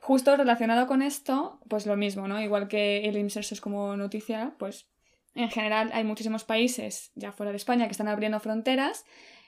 Justo 0.02 0.38
relacionado 0.38 0.86
con 0.86 1.02
esto, 1.02 1.60
pues 1.68 1.88
lo 1.88 1.98
mismo, 1.98 2.28
¿no? 2.28 2.40
Igual 2.40 2.68
que 2.68 3.10
el 3.10 3.18
inserso 3.18 3.56
es 3.56 3.62
como 3.62 3.98
noticia, 3.98 4.54
pues 4.60 4.88
en 5.34 5.50
general 5.50 5.90
hay 5.94 6.04
muchísimos 6.04 6.44
países 6.44 7.12
ya 7.16 7.32
fuera 7.32 7.52
de 7.52 7.58
España 7.58 7.86
que 7.86 7.92
están 7.94 8.10
abriendo 8.10 8.40
fronteras 8.40 9.06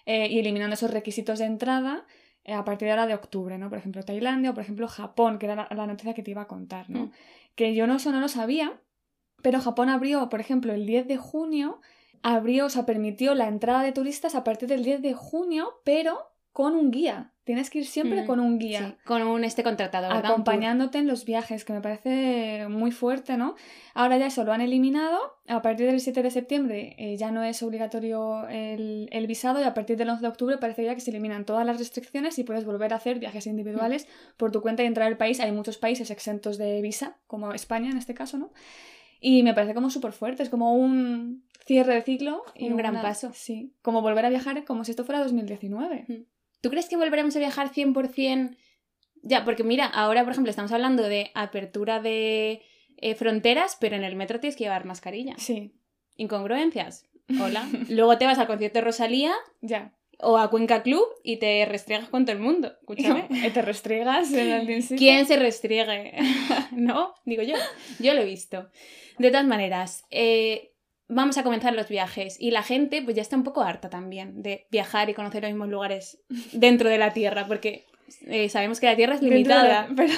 eh, 0.08 0.28
y 0.28 0.40
eliminando 0.40 0.74
esos 0.74 0.90
requisitos 0.92 1.38
de 1.38 1.46
entrada 1.46 2.06
a 2.46 2.66
partir 2.66 2.88
de 2.88 2.92
ahora 2.92 3.08
de 3.08 3.14
octubre, 3.14 3.58
¿no? 3.58 3.70
Por 3.70 3.78
ejemplo, 3.78 4.04
Tailandia 4.04 4.52
o 4.52 4.54
por 4.54 4.64
ejemplo 4.64 4.88
Japón, 4.88 5.40
que 5.40 5.46
era 5.46 5.56
la, 5.56 5.68
la 5.76 5.88
noticia 5.88 6.14
que 6.14 6.24
te 6.24 6.32
iba 6.32 6.42
a 6.42 6.48
contar, 6.48 6.90
¿no? 6.90 7.06
Mm. 7.06 7.12
Que 7.56 7.76
yo 7.76 7.88
no, 7.88 7.96
eso 7.96 8.12
no 8.12 8.20
lo 8.20 8.28
sabía, 8.28 8.82
pero 9.42 9.62
Japón 9.62 9.90
abrió, 9.90 10.30
por 10.30 10.40
ejemplo, 10.40 10.74
el 10.74 10.86
10 10.86 11.08
de 11.08 11.18
junio, 11.18 11.82
abrió, 12.22 12.66
o 12.66 12.70
sea, 12.70 12.86
permitió 12.86 13.36
la 13.36 13.48
entrada 13.48 13.84
de 13.84 13.92
turistas 13.92 14.36
a 14.36 14.44
partir 14.44 14.70
del 14.70 14.84
10 14.84 15.02
de 15.02 15.14
junio, 15.14 15.82
pero 15.84 16.32
con 16.52 16.76
un 16.76 16.92
guía. 16.92 17.33
Tienes 17.46 17.70
que 17.70 17.80
ir 17.80 17.86
siempre 17.86 18.24
Mm, 18.24 18.26
con 18.26 18.40
un 18.40 18.58
guía. 18.58 18.80
Sí, 18.88 18.96
con 19.06 19.22
un 19.22 19.44
este 19.44 19.64
contratado, 19.64 20.08
¿verdad? 20.08 20.32
Acompañándote 20.32 20.98
en 21.00 21.08
los 21.08 21.26
viajes, 21.26 21.66
que 21.66 21.74
me 21.74 21.82
parece 21.82 22.68
muy 22.70 22.92
fuerte, 22.92 23.36
¿no? 23.36 23.56
Ahora 23.94 24.18
ya 24.18 24.28
eso 24.28 24.46
lo 24.46 24.54
han 24.54 24.62
eliminado. 24.62 25.20
A 25.48 25.62
partir 25.62 25.88
del 25.88 26.00
7 26.00 26.24
de 26.24 26.32
septiembre 26.32 26.96
eh, 26.98 27.18
ya 27.18 27.32
no 27.32 27.44
es 27.44 27.62
obligatorio 27.62 28.48
el, 28.48 29.10
el 29.12 29.28
visado 29.28 29.60
y 29.60 29.64
a 29.64 29.74
partir 29.74 29.98
del 29.98 30.10
11 30.10 30.22
de 30.22 30.28
octubre 30.30 30.58
parece 30.58 30.86
ya 30.86 30.96
que 30.96 31.02
se 31.02 31.12
eliminan 31.12 31.44
todas 31.46 31.66
las 31.66 31.78
restricciones 31.80 32.40
y 32.40 32.46
puedes 32.46 32.64
volver 32.64 32.94
a 32.94 32.96
hacer 32.96 33.20
viajes 33.20 33.46
individuales 33.46 34.08
por 34.38 34.52
tu 34.54 34.62
cuenta 34.62 34.84
y 34.84 34.86
entrar 34.86 35.08
al 35.08 35.18
país. 35.18 35.42
Hay 35.42 35.52
muchos 35.52 35.78
países 35.78 36.12
exentos 36.12 36.58
de 36.58 36.82
visa, 36.82 37.18
como 37.28 37.54
España 37.54 37.90
en 37.92 37.98
este 37.98 38.14
caso, 38.14 38.38
¿no? 38.38 38.54
Y 39.20 39.44
me 39.44 39.54
parece 39.54 39.74
como 39.74 39.90
súper 39.90 40.14
fuerte, 40.14 40.44
es 40.44 40.50
como 40.50 40.76
un 40.76 41.44
cierre 41.66 41.96
de 41.96 42.02
ciclo. 42.04 42.44
Y 42.56 42.70
Un 42.70 42.78
gran 42.78 42.94
una- 42.94 43.02
paso. 43.02 43.32
Sí, 43.34 43.74
como 43.82 44.02
volver 44.02 44.26
a 44.26 44.30
viajar 44.30 44.64
como 44.64 44.86
si 44.86 44.92
esto 44.92 45.04
fuera 45.04 45.22
2019. 45.22 46.06
¿Tú 46.64 46.70
crees 46.70 46.88
que 46.88 46.96
volveremos 46.96 47.36
a 47.36 47.40
viajar 47.40 47.74
100%? 47.74 48.56
Ya, 49.22 49.44
porque 49.44 49.66
mira, 49.66 49.86
ahora, 49.86 50.24
por 50.24 50.32
ejemplo, 50.32 50.50
estamos 50.50 50.72
hablando 50.72 51.04
de 51.04 51.30
apertura 51.36 52.00
de 52.00 52.62
eh, 52.98 53.16
fronteras, 53.16 53.76
pero 53.82 53.98
en 53.98 54.06
el 54.06 54.16
metro 54.16 54.40
tienes 54.40 54.56
que 54.56 54.64
llevar 54.64 54.86
mascarilla. 54.86 55.36
Sí, 55.38 55.74
Incongruencias. 56.16 57.06
Hola. 57.42 57.68
Luego 57.90 58.18
te 58.18 58.26
vas 58.26 58.40
al 58.40 58.48
concierto 58.48 58.80
de 58.80 58.86
Rosalía 58.86 59.34
ya. 59.62 59.94
o 60.20 60.38
a 60.38 60.50
Cuenca 60.50 60.84
Club 60.84 61.06
y 61.22 61.36
te 61.38 61.66
restriegas 61.66 62.08
con 62.08 62.24
todo 62.26 62.36
el 62.38 62.42
mundo. 62.42 62.72
Escúchame. 62.80 63.28
Y 63.30 63.50
te 63.50 63.62
restriegas 63.62 64.32
en 64.32 64.82
sitio. 64.84 64.98
¿Quién 64.98 65.26
se 65.26 65.36
restriegue? 65.36 66.14
¿No? 66.72 67.14
Digo 67.26 67.44
yo. 67.44 67.56
Yo 68.00 68.14
lo 68.14 68.22
he 68.22 68.26
visto. 68.26 68.70
De 69.18 69.32
todas 69.32 69.46
maneras, 69.46 70.06
eh, 70.12 70.73
vamos 71.14 71.38
a 71.38 71.44
comenzar 71.44 71.74
los 71.74 71.88
viajes 71.88 72.38
y 72.40 72.52
la 72.52 72.64
gente 72.64 73.02
pues 73.02 73.16
ya 73.16 73.22
está 73.22 73.36
un 73.36 73.44
poco 73.44 73.62
harta 73.62 73.90
también 73.90 74.42
de 74.42 74.68
viajar 74.72 75.10
y 75.10 75.14
conocer 75.14 75.44
los 75.44 75.52
mismos 75.52 75.70
lugares 75.70 76.20
dentro 76.54 76.90
de 76.90 76.98
la 76.98 77.14
Tierra, 77.14 77.48
porque 77.48 77.86
eh, 78.28 78.50
sabemos 78.50 78.80
que 78.80 78.86
la 78.88 78.96
Tierra 78.96 79.16
es 79.16 79.22
de- 79.22 79.30
limitada. 79.30 79.88
Pero... 79.96 80.14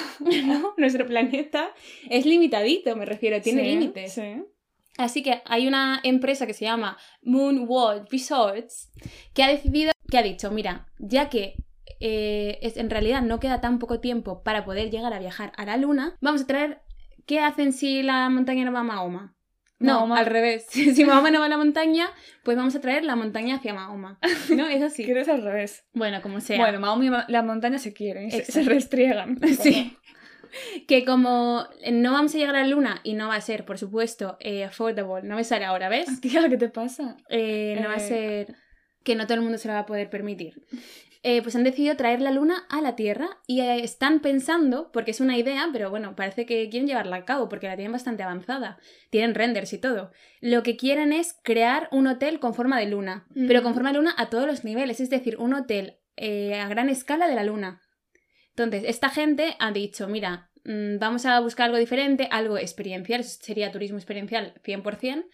¿no? 0.46 0.74
Nuestro 0.76 1.06
planeta 1.06 1.70
es 2.10 2.26
limitadito, 2.26 2.94
me 2.96 3.04
refiero, 3.04 3.40
tiene 3.40 3.62
Sí, 3.62 3.68
límites. 3.68 4.12
Sí. 4.12 4.42
Así 4.98 5.22
que 5.22 5.42
hay 5.44 5.66
una 5.68 6.00
empresa 6.04 6.46
que 6.46 6.54
se 6.54 6.64
llama 6.64 6.96
Moonwalk 7.22 8.10
Resorts 8.10 8.90
que 9.34 9.42
ha 9.42 9.48
decidido, 9.48 9.92
que 10.10 10.16
ha 10.18 10.22
dicho, 10.22 10.50
mira, 10.50 10.86
ya 10.98 11.28
que 11.28 11.56
eh, 12.00 12.58
es, 12.62 12.76
en 12.78 12.88
realidad 12.88 13.20
no 13.22 13.38
queda 13.38 13.60
tan 13.60 13.78
poco 13.78 14.00
tiempo 14.00 14.42
para 14.42 14.64
poder 14.64 14.90
llegar 14.90 15.12
a 15.12 15.18
viajar 15.18 15.52
a 15.56 15.66
la 15.66 15.76
Luna, 15.76 16.16
vamos 16.22 16.42
a 16.42 16.46
traer, 16.46 16.80
¿qué 17.26 17.40
hacen 17.40 17.72
si 17.74 18.02
la 18.02 18.28
montaña 18.30 18.64
no 18.64 18.72
va 18.72 18.80
a 18.80 18.84
Mahoma? 18.84 19.35
No, 19.78 19.94
Mahoma. 19.94 20.18
al 20.18 20.26
revés. 20.26 20.66
Si 20.94 21.04
Mahoma 21.04 21.30
no 21.30 21.40
va 21.40 21.46
a 21.46 21.48
la 21.50 21.58
montaña, 21.58 22.08
pues 22.42 22.56
vamos 22.56 22.74
a 22.74 22.80
traer 22.80 23.04
la 23.04 23.16
montaña 23.16 23.56
hacia 23.56 23.74
Mahoma. 23.74 24.18
¿No? 24.56 24.66
Es 24.68 24.82
así. 24.82 25.04
Quieres 25.06 25.28
al 25.28 25.42
revés. 25.42 25.84
Bueno, 25.92 26.22
como 26.22 26.40
sea. 26.40 26.58
Bueno, 26.58 26.80
Mahoma 26.80 27.26
y 27.28 27.32
la 27.32 27.42
montaña 27.42 27.78
se 27.78 27.92
quieren, 27.92 28.30
se, 28.30 28.44
se 28.44 28.62
restriegan. 28.62 29.38
Sí. 29.60 29.96
Que 30.88 31.04
como 31.04 31.66
no 31.92 32.12
vamos 32.12 32.34
a 32.34 32.38
llegar 32.38 32.56
a 32.56 32.62
la 32.62 32.68
luna 32.68 33.00
y 33.02 33.12
no 33.14 33.28
va 33.28 33.34
a 33.34 33.40
ser, 33.42 33.66
por 33.66 33.76
supuesto, 33.78 34.38
eh, 34.40 34.64
affordable, 34.64 35.28
no 35.28 35.36
me 35.36 35.44
sale 35.44 35.66
ahora, 35.66 35.90
¿ves? 35.90 36.20
Tía, 36.22 36.48
¿qué 36.48 36.56
te 36.56 36.68
pasa? 36.70 37.16
Eh, 37.28 37.76
no 37.82 37.88
va 37.88 37.94
a 37.94 37.98
Eh. 37.98 38.00
ser 38.46 38.56
que 39.04 39.16
no 39.16 39.24
todo 39.26 39.34
el 39.34 39.42
mundo 39.42 39.58
se 39.58 39.68
lo 39.68 39.74
va 39.74 39.80
a 39.80 39.86
poder 39.86 40.08
permitir. 40.08 40.54
Eh, 41.28 41.42
pues 41.42 41.56
han 41.56 41.64
decidido 41.64 41.96
traer 41.96 42.20
la 42.20 42.30
luna 42.30 42.66
a 42.68 42.80
la 42.80 42.94
Tierra 42.94 43.40
y 43.48 43.60
eh, 43.60 43.82
están 43.82 44.20
pensando, 44.20 44.92
porque 44.92 45.10
es 45.10 45.18
una 45.20 45.36
idea, 45.36 45.68
pero 45.72 45.90
bueno, 45.90 46.14
parece 46.14 46.46
que 46.46 46.68
quieren 46.68 46.86
llevarla 46.86 47.16
a 47.16 47.24
cabo 47.24 47.48
porque 47.48 47.66
la 47.66 47.74
tienen 47.74 47.90
bastante 47.90 48.22
avanzada. 48.22 48.78
Tienen 49.10 49.34
renders 49.34 49.72
y 49.72 49.78
todo. 49.78 50.12
Lo 50.40 50.62
que 50.62 50.76
quieren 50.76 51.12
es 51.12 51.36
crear 51.42 51.88
un 51.90 52.06
hotel 52.06 52.38
con 52.38 52.54
forma 52.54 52.78
de 52.78 52.86
luna, 52.86 53.26
Mm. 53.34 53.48
pero 53.48 53.64
con 53.64 53.74
forma 53.74 53.90
de 53.90 53.98
luna 53.98 54.14
a 54.16 54.30
todos 54.30 54.46
los 54.46 54.62
niveles, 54.62 55.00
es 55.00 55.10
decir, 55.10 55.36
un 55.38 55.52
hotel 55.54 55.96
eh, 56.16 56.54
a 56.54 56.68
gran 56.68 56.88
escala 56.88 57.26
de 57.26 57.34
la 57.34 57.42
luna. 57.42 57.82
Entonces, 58.50 58.84
esta 58.86 59.08
gente 59.08 59.56
ha 59.58 59.72
dicho, 59.72 60.06
mira, 60.06 60.50
mm, 60.64 60.98
vamos 61.00 61.26
a 61.26 61.40
buscar 61.40 61.66
algo 61.66 61.78
diferente, 61.78 62.28
algo 62.30 62.56
experiencial, 62.56 63.24
sería 63.24 63.72
turismo 63.72 63.98
experiencial 63.98 64.54
100%, 64.62 65.26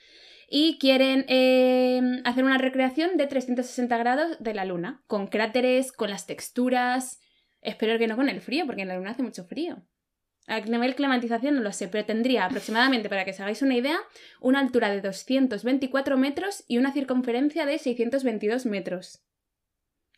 y 0.54 0.76
quieren 0.76 1.24
eh, 1.28 2.20
hacer 2.24 2.44
una 2.44 2.58
recreación 2.58 3.16
de 3.16 3.26
360 3.26 3.96
grados 3.96 4.36
de 4.38 4.52
la 4.52 4.66
luna, 4.66 5.02
con 5.06 5.26
cráteres, 5.26 5.92
con 5.92 6.10
las 6.10 6.26
texturas, 6.26 7.20
espero 7.62 7.98
que 7.98 8.06
no 8.06 8.16
con 8.16 8.28
el 8.28 8.42
frío, 8.42 8.66
porque 8.66 8.82
en 8.82 8.88
la 8.88 8.96
luna 8.98 9.12
hace 9.12 9.22
mucho 9.22 9.44
frío. 9.44 9.82
A 10.46 10.60
nivel 10.60 10.94
climatización 10.94 11.54
no 11.54 11.62
lo 11.62 11.72
sé, 11.72 11.88
pero 11.88 12.04
tendría 12.04 12.44
aproximadamente, 12.44 13.08
para 13.08 13.24
que 13.24 13.30
os 13.30 13.40
hagáis 13.40 13.62
una 13.62 13.76
idea, 13.76 13.98
una 14.42 14.60
altura 14.60 14.90
de 14.90 15.00
224 15.00 16.18
metros 16.18 16.64
y 16.68 16.76
una 16.76 16.92
circunferencia 16.92 17.64
de 17.64 17.78
622 17.78 18.66
metros. 18.66 19.24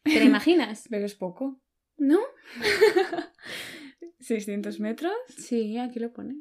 ¿Te 0.03 0.19
lo 0.19 0.25
imaginas? 0.25 0.89
Pero 0.91 1.07
es 1.07 1.15
poco. 1.15 1.61
¿No? 1.97 2.19
600 4.19 4.81
metros. 4.81 5.15
Sí, 5.29 5.79
aquí 5.79 6.01
lo 6.01 6.13
pone. 6.13 6.35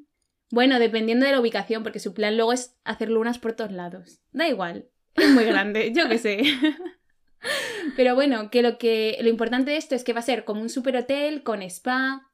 Bueno, 0.54 0.78
dependiendo 0.78 1.26
de 1.26 1.32
la 1.32 1.40
ubicación, 1.40 1.82
porque 1.82 1.98
su 2.00 2.14
plan 2.14 2.38
luego 2.38 2.54
es 2.54 2.78
hacer 2.84 3.10
lunas 3.10 3.40
por 3.40 3.54
todos 3.54 3.72
lados. 3.72 4.22
Da 4.34 4.48
igual, 4.48 4.88
es 5.16 5.32
muy 5.32 5.46
grande, 5.46 5.92
yo 5.96 6.08
qué 6.08 6.20
sé. 6.20 6.44
Pero 7.96 8.14
bueno, 8.14 8.52
que 8.52 8.62
lo 8.62 8.78
que 8.78 9.18
lo 9.20 9.30
importante 9.30 9.72
de 9.72 9.78
esto 9.78 9.96
es 9.96 10.04
que 10.04 10.14
va 10.14 10.20
a 10.20 10.24
ser 10.24 10.46
como 10.46 10.62
un 10.62 10.70
super 10.70 10.96
hotel 10.96 11.42
con 11.42 11.64
spa, 11.64 12.30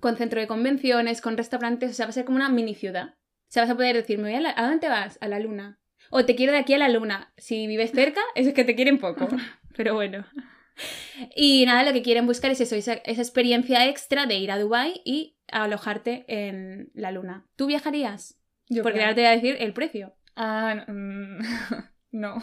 con 0.00 0.16
centro 0.16 0.40
de 0.40 0.48
convenciones, 0.48 1.20
con 1.20 1.36
restaurantes, 1.36 1.92
o 1.92 1.94
sea, 1.94 2.06
va 2.06 2.10
a 2.10 2.12
ser 2.14 2.24
como 2.24 2.34
una 2.34 2.48
mini 2.48 2.74
ciudad. 2.74 3.10
O 3.14 3.52
sea, 3.52 3.62
vas 3.62 3.70
a 3.70 3.76
poder 3.76 3.94
decir, 3.94 4.18
me 4.18 4.24
voy 4.30 4.34
a, 4.34 4.40
la- 4.40 4.54
¿a 4.56 4.66
dónde 4.66 4.88
vas? 4.88 5.18
A 5.20 5.28
la 5.28 5.38
luna. 5.38 5.78
O 6.10 6.24
te 6.24 6.34
quiero 6.34 6.52
de 6.52 6.58
aquí 6.58 6.74
a 6.74 6.78
la 6.78 6.88
luna. 6.88 7.32
Si 7.36 7.68
vives 7.68 7.92
cerca, 7.92 8.20
es 8.34 8.52
que 8.52 8.64
te 8.64 8.74
quieren 8.74 8.98
poco. 8.98 9.28
Pero 9.76 9.94
bueno. 9.94 10.26
Y 11.36 11.64
nada, 11.66 11.82
lo 11.84 11.92
que 11.92 12.02
quieren 12.02 12.26
buscar 12.26 12.50
es 12.50 12.60
eso, 12.60 12.74
esa, 12.74 12.94
esa 12.94 13.20
experiencia 13.22 13.86
extra 13.88 14.26
de 14.26 14.36
ir 14.36 14.50
a 14.50 14.58
Dubai 14.58 15.00
y 15.04 15.36
alojarte 15.48 16.24
en 16.28 16.90
la 16.94 17.12
luna. 17.12 17.46
¿Tú 17.56 17.66
viajarías? 17.66 18.38
Yo 18.68 18.82
Porque 18.82 19.00
ahora 19.00 19.14
te 19.14 19.20
voy 19.20 19.28
a 19.28 19.32
decir 19.34 19.56
el 19.60 19.72
precio. 19.74 20.14
Ah, 20.36 20.84
no. 20.88 20.94
mm, 20.94 21.38
no. 22.12 22.42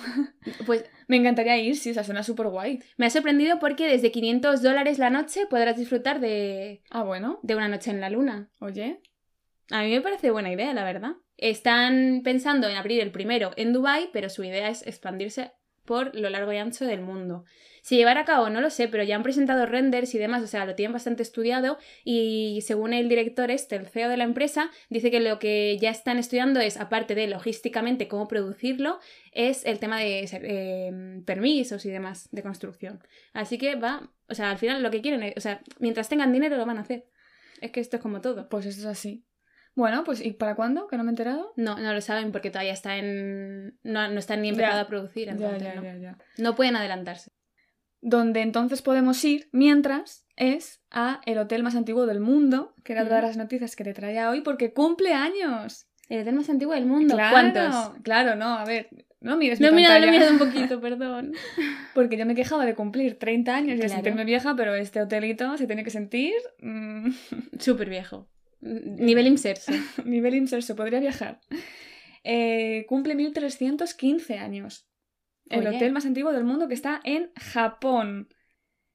Pues 0.65 0.85
Me 1.07 1.17
encantaría 1.17 1.57
ir, 1.57 1.75
sí, 1.75 1.89
o 1.89 1.93
sea, 1.93 2.03
suena 2.03 2.23
súper 2.23 2.47
guay. 2.47 2.79
me 2.97 3.07
ha 3.07 3.09
sorprendido 3.09 3.59
porque 3.59 3.87
desde 3.87 4.11
500 4.11 4.61
dólares 4.61 4.99
la 4.99 5.09
noche 5.09 5.47
podrás 5.49 5.77
disfrutar 5.77 6.19
de, 6.19 6.83
Ah, 6.91 7.03
bueno. 7.03 7.39
de 7.43 7.55
una 7.55 7.67
noche 7.67 7.89
en 7.91 8.01
la 8.01 8.09
luna. 8.09 8.49
Oye. 8.59 9.01
A 9.71 9.83
mí 9.83 9.91
me 9.91 10.01
parece 10.01 10.31
buena 10.31 10.51
idea, 10.51 10.73
la 10.73 10.83
verdad. 10.83 11.13
Están 11.37 12.21
pensando 12.23 12.67
en 12.67 12.75
abrir 12.75 13.01
el 13.01 13.11
primero 13.11 13.51
en 13.55 13.71
Dubai, 13.73 14.09
pero 14.11 14.29
su 14.29 14.43
idea 14.43 14.69
es 14.69 14.85
expandirse 14.85 15.51
por 15.89 16.15
lo 16.15 16.29
largo 16.29 16.53
y 16.53 16.57
ancho 16.57 16.85
del 16.85 17.01
mundo. 17.01 17.45
Si 17.81 17.95
llevar 17.95 18.19
a 18.19 18.23
cabo, 18.23 18.51
no 18.51 18.61
lo 18.61 18.69
sé, 18.69 18.87
pero 18.87 19.01
ya 19.01 19.15
han 19.15 19.23
presentado 19.23 19.65
renders 19.65 20.13
y 20.13 20.19
demás, 20.19 20.43
o 20.43 20.45
sea, 20.45 20.63
lo 20.67 20.75
tienen 20.75 20.93
bastante 20.93 21.23
estudiado 21.23 21.79
y 22.03 22.59
según 22.61 22.93
el 22.93 23.09
director 23.09 23.49
este, 23.49 23.75
el 23.75 23.87
CEO 23.87 24.07
de 24.07 24.17
la 24.17 24.23
empresa, 24.23 24.69
dice 24.91 25.09
que 25.09 25.19
lo 25.19 25.39
que 25.39 25.79
ya 25.81 25.89
están 25.89 26.19
estudiando 26.19 26.59
es, 26.59 26.77
aparte 26.77 27.15
de 27.15 27.25
logísticamente 27.25 28.07
cómo 28.07 28.27
producirlo, 28.27 28.99
es 29.31 29.65
el 29.65 29.79
tema 29.79 29.97
de 29.97 30.29
eh, 30.31 31.21
permisos 31.25 31.83
y 31.85 31.89
demás 31.89 32.29
de 32.31 32.43
construcción. 32.43 33.01
Así 33.33 33.57
que 33.57 33.75
va, 33.75 34.11
o 34.27 34.35
sea, 34.35 34.51
al 34.51 34.59
final 34.59 34.83
lo 34.83 34.91
que 34.91 35.01
quieren 35.01 35.23
es, 35.23 35.33
o 35.37 35.41
sea, 35.41 35.61
mientras 35.79 36.07
tengan 36.07 36.31
dinero 36.31 36.55
lo 36.55 36.67
van 36.67 36.77
a 36.77 36.81
hacer. 36.81 37.07
Es 37.61 37.71
que 37.71 37.79
esto 37.79 37.97
es 37.97 38.03
como 38.03 38.21
todo. 38.21 38.47
Pues 38.47 38.67
esto 38.67 38.81
es 38.81 38.85
así. 38.85 39.25
Bueno, 39.79 40.03
pues 40.03 40.19
¿y 40.23 40.31
para 40.33 40.55
cuándo? 40.55 40.87
¿Que 40.87 40.97
no 40.97 41.03
me 41.03 41.09
he 41.09 41.13
enterado? 41.13 41.53
No, 41.55 41.77
no 41.79 41.93
lo 41.93 42.01
saben 42.01 42.31
porque 42.33 42.51
todavía 42.51 42.73
está 42.73 42.97
en. 42.97 43.79
No, 43.83 44.07
no 44.09 44.19
están 44.19 44.41
ni 44.41 44.49
empezado 44.49 44.75
Ya. 44.75 44.81
a 44.81 44.87
producir. 44.87 45.29
Entonces 45.29 45.61
ya, 45.63 45.75
no. 45.75 45.83
ya, 45.83 45.95
ya. 45.97 46.17
No 46.37 46.55
pueden 46.55 46.75
adelantarse. 46.75 47.31
Donde 48.01 48.41
entonces 48.41 48.81
podemos 48.81 49.23
ir 49.23 49.49
mientras 49.51 50.25
es 50.35 50.81
a 50.91 51.21
el 51.25 51.37
hotel 51.37 51.63
más 51.63 51.75
antiguo 51.75 52.05
del 52.05 52.19
mundo, 52.19 52.73
que 52.83 52.91
era 52.93 53.03
otra 53.03 53.17
de 53.17 53.21
las 53.23 53.37
noticias 53.37 53.75
que 53.77 53.83
te 53.85 53.93
traía 53.93 54.29
hoy, 54.29 54.41
porque 54.41 54.73
cumple 54.73 55.13
años. 55.13 55.85
El 56.09 56.21
hotel 56.21 56.35
más 56.35 56.49
antiguo 56.49 56.73
del 56.73 56.85
mundo. 56.85 57.15
Claro, 57.15 57.31
¿Cuántos? 57.31 57.91
Claro, 58.03 58.35
no, 58.35 58.55
a 58.57 58.65
ver, 58.65 58.89
no 59.21 59.37
mires 59.37 59.59
No, 59.61 59.69
mi 59.69 59.77
mira, 59.77 59.89
lo 59.89 59.95
he 59.95 60.07
pantalla. 60.07 60.11
mirado 60.11 60.31
un 60.33 60.39
poquito, 60.39 60.81
perdón. 60.81 61.33
Porque 61.93 62.17
yo 62.17 62.25
me 62.25 62.35
quejaba 62.35 62.65
de 62.65 62.73
cumplir 62.75 63.17
30 63.19 63.55
años 63.55 63.73
y 63.73 63.77
de 63.77 63.85
Claro. 63.85 63.93
sentirme 63.95 64.25
vieja, 64.25 64.55
pero 64.55 64.75
este 64.75 65.01
hotelito 65.01 65.55
se 65.57 65.67
tiene 65.67 65.83
que 65.83 65.89
sentir 65.91 66.33
mm, 66.61 67.11
Súper 67.59 67.89
viejo. 67.89 68.27
Nivel 68.61 69.27
inserso. 69.27 69.71
nivel 70.05 70.35
inserso, 70.35 70.75
podría 70.75 70.99
viajar. 70.99 71.39
Eh, 72.23 72.85
cumple 72.87 73.15
1315 73.15 74.37
años. 74.37 74.87
El 75.49 75.67
Oye. 75.67 75.77
hotel 75.77 75.91
más 75.91 76.05
antiguo 76.05 76.31
del 76.31 76.43
mundo 76.43 76.67
que 76.67 76.73
está 76.73 76.99
en 77.03 77.31
Japón. 77.35 78.29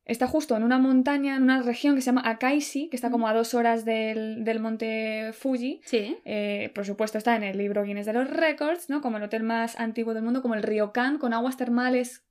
Está 0.05 0.27
justo 0.27 0.55
en 0.55 0.63
una 0.63 0.79
montaña, 0.79 1.37
en 1.37 1.43
una 1.43 1.63
región 1.63 1.95
que 1.95 2.03
se 2.03 2.07
llama 2.07 2.23
Akaisi, 2.27 2.91
que 2.91 2.97
está 2.97 3.11
como 3.11 3.27
a 3.27 3.33
dos 3.33 3.55
horas 3.55 3.87
del, 3.87 4.45
del 4.45 4.61
monte 4.61 5.33
Fuji. 5.33 5.81
Sí. 5.85 6.19
Eh, 6.27 6.71
por 6.75 6.85
supuesto 6.85 7.17
está 7.17 7.35
en 7.37 7.43
el 7.43 7.57
libro 7.57 7.83
Guinness 7.83 8.05
de 8.05 8.13
los 8.13 8.29
Records, 8.29 8.91
¿no? 8.91 9.01
Como 9.01 9.17
el 9.17 9.23
hotel 9.23 9.45
más 9.45 9.81
antiguo 9.81 10.13
del 10.13 10.23
mundo, 10.23 10.43
como 10.43 10.55
el 10.55 10.63
Ryokan, 10.63 11.19
con 11.19 11.33
aguas 11.33 11.57
termales 11.57 12.27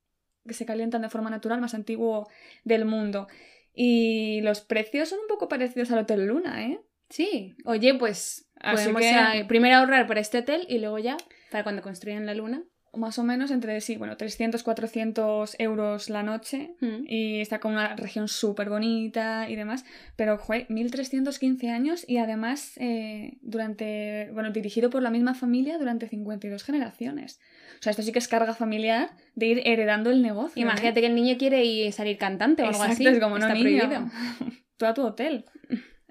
que 0.46 0.54
se 0.54 0.66
calientan 0.66 1.02
de 1.02 1.10
forma 1.10 1.32
natural, 1.32 1.62
más 1.62 1.74
antiguo 1.74 2.30
del 2.64 2.86
mundo. 2.86 3.28
Y 3.74 4.42
los 4.42 4.62
precios 4.62 5.10
son 5.10 5.20
un 5.20 5.28
poco 5.28 5.48
parecidos 5.48 5.90
al 5.92 6.00
Hotel 6.00 6.28
Luna, 6.28 6.64
¿eh? 6.68 6.80
Sí. 7.10 7.56
Oye, 7.66 7.94
pues 7.96 8.50
Así 8.60 8.76
podemos 8.90 9.02
que- 9.02 9.10
ah, 9.12 9.46
primero 9.48 9.76
ahorrar 9.78 10.08
para 10.08 10.20
este 10.22 10.40
hotel 10.40 10.66
y 10.70 10.80
luego 10.80 11.00
ya, 11.00 11.18
para 11.52 11.64
cuando 11.64 11.82
construyan 11.82 12.26
la 12.26 12.34
luna. 12.34 12.64
más 12.96 13.18
o 13.18 13.24
menos 13.24 13.50
entre, 13.50 13.82
sí, 13.82 13.98
bueno, 13.98 14.18
300, 14.18 14.62
400 14.62 15.56
euros 15.58 16.12
la 16.12 16.22
noche 16.22 16.76
Mm. 16.80 17.06
y 17.08 17.42
está 17.42 17.60
con 17.60 17.72
una 17.72 17.96
región 17.96 18.28
súper 18.28 18.70
bonita 18.70 19.50
y 19.50 19.56
demás, 19.56 19.84
pero 20.16 20.38
fue 20.38 20.68
1315 20.70 21.72
años 21.72 22.06
y 22.08 22.18
además 22.18 22.74
eh, 22.78 23.40
durante, 23.42 24.30
bueno, 24.34 24.52
dirigido 24.52 24.92
por 24.92 25.02
la 25.02 25.10
misma 25.10 25.34
familia 25.34 25.80
durante 25.80 26.08
52 26.08 26.64
generaciones. 26.64 27.40
O 27.80 27.82
sea, 27.82 27.90
esto 27.90 28.04
sí 28.04 28.12
que 28.12 28.20
es 28.20 28.28
carga 28.28 28.54
familiar 28.54 29.10
de 29.34 29.48
ir 29.48 29.62
heredando 29.66 30.12
el 30.12 30.22
negocio. 30.22 30.60
¿eh? 30.60 30.62
Imagínate 30.62 31.02
que 31.02 31.08
el 31.08 31.16
niño 31.16 31.36
quiere 31.40 31.66
ir 31.66 31.92
salir 31.94 32.20
cantante 32.20 32.62
o 32.62 32.68
algo 32.68 32.84
así. 32.84 33.08
es 33.08 33.20
como, 33.20 33.40
no, 33.40 33.48
Está 33.48 33.56
niño, 33.56 33.88
prohibido. 33.88 34.12
tú 34.78 34.86
a 34.86 34.94
tu 34.94 35.02
hotel. 35.04 35.46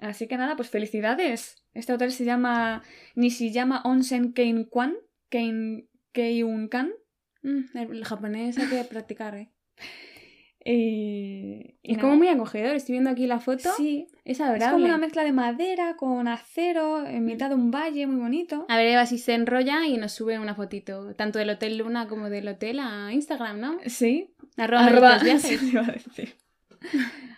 Así 0.03 0.27
que 0.27 0.37
nada, 0.37 0.55
pues 0.55 0.69
felicidades. 0.69 1.63
Este 1.73 1.93
hotel 1.93 2.11
se 2.11 2.25
llama 2.25 2.83
Nishiyama 3.15 3.81
Onsen 3.83 4.33
Keinkwan, 4.33 4.95
Kein, 5.29 5.89
Keiunkan. 6.11 6.91
Mm, 7.41 7.77
el 7.77 8.05
japonés 8.05 8.57
hay 8.57 8.67
que 8.67 8.83
practicar, 8.89 9.35
¿eh? 9.35 9.51
Y, 10.65 11.75
y 11.81 11.91
Es 11.91 11.97
nada. 11.97 12.01
como 12.01 12.15
muy 12.17 12.27
acogedor. 12.29 12.75
Estoy 12.75 12.93
viendo 12.93 13.09
aquí 13.09 13.27
la 13.27 13.39
foto. 13.39 13.69
Sí, 13.75 14.07
Es 14.23 14.39
es 14.39 14.41
adorable. 14.41 14.71
como 14.73 14.85
una 14.85 14.97
mezcla 14.97 15.23
de 15.23 15.33
madera 15.33 15.95
con 15.97 16.27
acero 16.27 17.05
en 17.05 17.25
mitad 17.25 17.49
de 17.49 17.55
un 17.55 17.69
valle 17.71 18.07
muy 18.07 18.21
bonito. 18.21 18.65
A 18.69 18.77
ver, 18.77 18.87
Eva 18.87 19.05
si 19.05 19.17
se 19.17 19.33
enrolla 19.33 19.85
y 19.85 19.97
nos 19.97 20.13
sube 20.13 20.39
una 20.39 20.55
fotito, 20.55 21.15
tanto 21.15 21.39
del 21.39 21.49
Hotel 21.49 21.77
Luna 21.77 22.07
como 22.07 22.29
del 22.29 22.47
hotel 22.47 22.79
a 22.79 23.11
Instagram, 23.11 23.59
¿no? 23.59 23.77
Sí, 23.87 24.33
Arroba, 24.55 24.85
arroba- 24.85 25.19
viajes. 25.23 25.41
sí, 25.59 25.69
iba 25.71 25.81
a 25.81 25.91
decir. 25.91 26.35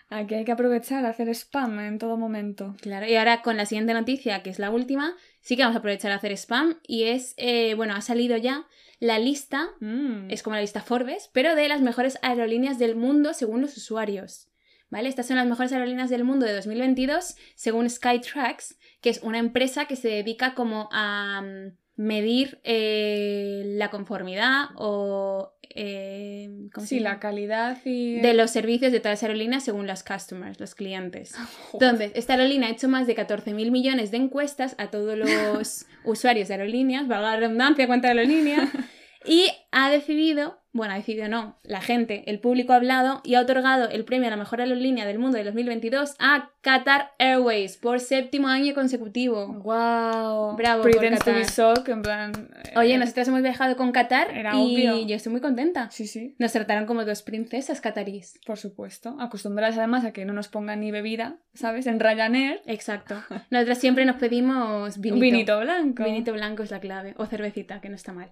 Aquí 0.08 0.34
hay 0.34 0.44
que 0.44 0.52
aprovechar, 0.52 1.04
hacer 1.04 1.28
spam 1.30 1.80
en 1.80 1.98
todo 1.98 2.16
momento. 2.16 2.76
Claro, 2.80 3.06
y 3.06 3.16
ahora 3.16 3.42
con 3.42 3.56
la 3.56 3.66
siguiente 3.66 3.92
noticia, 3.92 4.42
que 4.42 4.50
es 4.50 4.58
la 4.58 4.70
última, 4.70 5.16
sí 5.40 5.56
que 5.56 5.62
vamos 5.62 5.76
a 5.76 5.80
aprovechar 5.80 6.12
a 6.12 6.16
hacer 6.16 6.32
spam. 6.32 6.78
Y 6.86 7.04
es, 7.04 7.34
eh, 7.38 7.74
bueno, 7.74 7.94
ha 7.94 8.00
salido 8.00 8.36
ya 8.36 8.66
la 9.00 9.18
lista, 9.18 9.70
Mm. 9.80 10.30
es 10.30 10.42
como 10.42 10.54
la 10.56 10.62
lista 10.62 10.80
Forbes, 10.80 11.28
pero 11.32 11.54
de 11.54 11.68
las 11.68 11.82
mejores 11.82 12.18
aerolíneas 12.22 12.78
del 12.78 12.96
mundo 12.96 13.34
según 13.34 13.60
los 13.60 13.76
usuarios. 13.76 14.48
¿Vale? 14.88 15.08
Estas 15.08 15.26
son 15.26 15.36
las 15.36 15.46
mejores 15.48 15.72
aerolíneas 15.72 16.10
del 16.10 16.22
mundo 16.22 16.46
de 16.46 16.54
2022 16.54 17.34
según 17.56 17.90
Skytrax, 17.90 18.78
que 19.00 19.10
es 19.10 19.20
una 19.24 19.38
empresa 19.38 19.86
que 19.86 19.96
se 19.96 20.06
dedica 20.08 20.54
como 20.54 20.88
a 20.92 21.42
mm, 21.42 21.76
medir 21.96 22.60
eh, 22.62 23.64
la 23.76 23.90
conformidad 23.90 24.66
o... 24.76 25.55
eh, 25.76 26.48
¿cómo 26.72 26.86
se 26.86 26.96
Sí, 26.96 27.00
la 27.00 27.20
calidad 27.20 27.78
y... 27.84 28.20
de 28.20 28.34
los 28.34 28.50
servicios 28.50 28.92
de 28.92 29.00
todas 29.00 29.18
las 29.18 29.22
aerolíneas 29.24 29.62
según 29.62 29.86
los 29.86 30.02
customers, 30.02 30.58
los 30.58 30.74
clientes. 30.74 31.34
Entonces, 31.72 32.12
esta 32.14 32.32
aerolínea 32.32 32.68
ha 32.68 32.72
hecho 32.72 32.88
más 32.88 33.06
de 33.06 33.14
14.000 33.14 33.70
millones 33.70 34.10
de 34.10 34.16
encuestas 34.16 34.74
a 34.78 34.90
todos 34.90 35.16
los 35.18 35.86
usuarios 36.04 36.48
de 36.48 36.54
aerolíneas, 36.54 37.06
valga 37.06 37.32
la 37.32 37.40
redundancia, 37.40 37.86
cuánta 37.86 38.08
aerolínea, 38.08 38.70
y 39.26 39.48
ha 39.70 39.90
decidido, 39.90 40.58
bueno, 40.76 40.94
ha 40.94 40.96
decidido 40.96 41.28
no, 41.28 41.56
la 41.62 41.80
gente, 41.80 42.24
el 42.26 42.38
público 42.40 42.72
ha 42.72 42.76
hablado 42.76 43.20
y 43.24 43.34
ha 43.34 43.40
otorgado 43.40 43.88
el 43.88 44.04
premio 44.04 44.28
a 44.28 44.30
la 44.30 44.36
mejor 44.36 44.60
aerolínea 44.60 45.06
del 45.06 45.18
mundo 45.18 45.38
de 45.38 45.44
2022 45.44 46.14
a 46.18 46.50
Qatar 46.60 47.12
Airways 47.18 47.76
por 47.76 48.00
séptimo 48.00 48.48
año 48.48 48.74
consecutivo. 48.74 49.46
Wow. 49.48 50.56
Bravo 50.56 50.82
por 50.82 50.90
Pretends 50.90 51.24
to 51.24 51.32
be 51.32 51.42
Qatar. 51.42 51.76
shock, 51.76 51.88
en 51.88 52.02
plan... 52.02 52.32
eh, 52.64 52.72
Oye, 52.76 52.98
nosotras 52.98 53.28
hemos 53.28 53.42
viajado 53.42 53.76
con 53.76 53.92
Qatar 53.92 54.30
Era 54.36 54.54
y 54.56 54.86
obvio. 54.88 55.06
yo 55.06 55.16
estoy 55.16 55.32
muy 55.32 55.40
contenta. 55.40 55.90
Sí, 55.90 56.06
sí, 56.06 56.34
Nos 56.38 56.52
trataron 56.52 56.86
como 56.86 57.04
dos 57.04 57.22
princesas 57.22 57.80
catarís. 57.80 58.38
por 58.46 58.58
supuesto. 58.58 59.16
Acostumbradas 59.20 59.78
además 59.78 60.04
a 60.04 60.12
que 60.12 60.24
no 60.24 60.32
nos 60.32 60.48
pongan 60.48 60.80
ni 60.80 60.90
bebida, 60.90 61.36
¿sabes? 61.54 61.86
En 61.86 62.00
Ryanair, 62.00 62.60
Exacto. 62.66 63.16
Nosotras 63.50 63.78
siempre 63.78 64.04
nos 64.04 64.16
pedimos 64.16 64.98
vinito. 64.98 65.14
un 65.14 65.20
vinito 65.20 65.60
blanco. 65.60 66.04
Vinito 66.04 66.32
blanco 66.32 66.62
es 66.62 66.70
la 66.70 66.80
clave. 66.80 67.14
O 67.16 67.26
cervecita, 67.26 67.80
que 67.80 67.88
no 67.88 67.94
está 67.94 68.12
mal. 68.12 68.30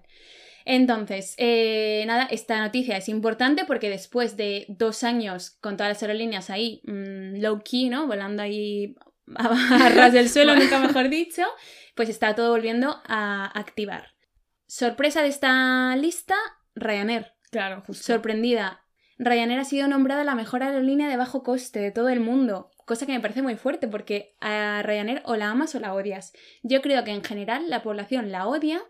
Entonces, 0.65 1.35
eh, 1.37 2.03
nada, 2.07 2.27
esta 2.31 2.59
noticia 2.59 2.97
es 2.97 3.07
importante 3.07 3.65
porque 3.65 3.89
después 3.89 4.35
de 4.35 4.65
dos 4.67 5.03
años 5.03 5.51
con 5.61 5.77
todas 5.77 5.91
las 5.91 6.01
aerolíneas 6.01 6.49
ahí 6.49 6.81
mm, 6.85 7.39
low 7.39 7.61
key, 7.63 7.89
¿no? 7.89 8.07
Volando 8.07 8.41
ahí 8.41 8.95
a, 9.35 9.85
a 9.85 9.89
ras 9.89 10.11
del 10.11 10.27
suelo, 10.27 10.55
nunca 10.55 10.79
mejor 10.79 11.09
dicho, 11.09 11.43
pues 11.95 12.09
está 12.09 12.33
todo 12.33 12.49
volviendo 12.49 13.01
a 13.05 13.45
activar. 13.57 14.15
Sorpresa 14.67 15.21
de 15.21 15.27
esta 15.27 15.95
lista, 15.95 16.35
Ryanair. 16.73 17.33
Claro, 17.51 17.83
justo. 17.85 18.03
Sorprendida. 18.03 18.81
Ryanair 19.17 19.59
ha 19.59 19.65
sido 19.65 19.87
nombrada 19.87 20.23
la 20.23 20.35
mejor 20.35 20.63
aerolínea 20.63 21.07
de 21.07 21.17
bajo 21.17 21.43
coste 21.43 21.79
de 21.79 21.91
todo 21.91 22.09
el 22.09 22.19
mundo, 22.19 22.71
cosa 22.85 23.05
que 23.05 23.13
me 23.13 23.21
parece 23.21 23.41
muy 23.41 23.55
fuerte 23.55 23.87
porque 23.87 24.35
a 24.41 24.81
Ryanair 24.83 25.21
o 25.25 25.35
la 25.35 25.51
amas 25.51 25.73
o 25.75 25.79
la 25.79 25.93
odias. 25.93 26.33
Yo 26.63 26.81
creo 26.81 27.03
que 27.03 27.11
en 27.11 27.23
general 27.23 27.69
la 27.69 27.81
población 27.81 28.31
la 28.31 28.47
odia, 28.47 28.81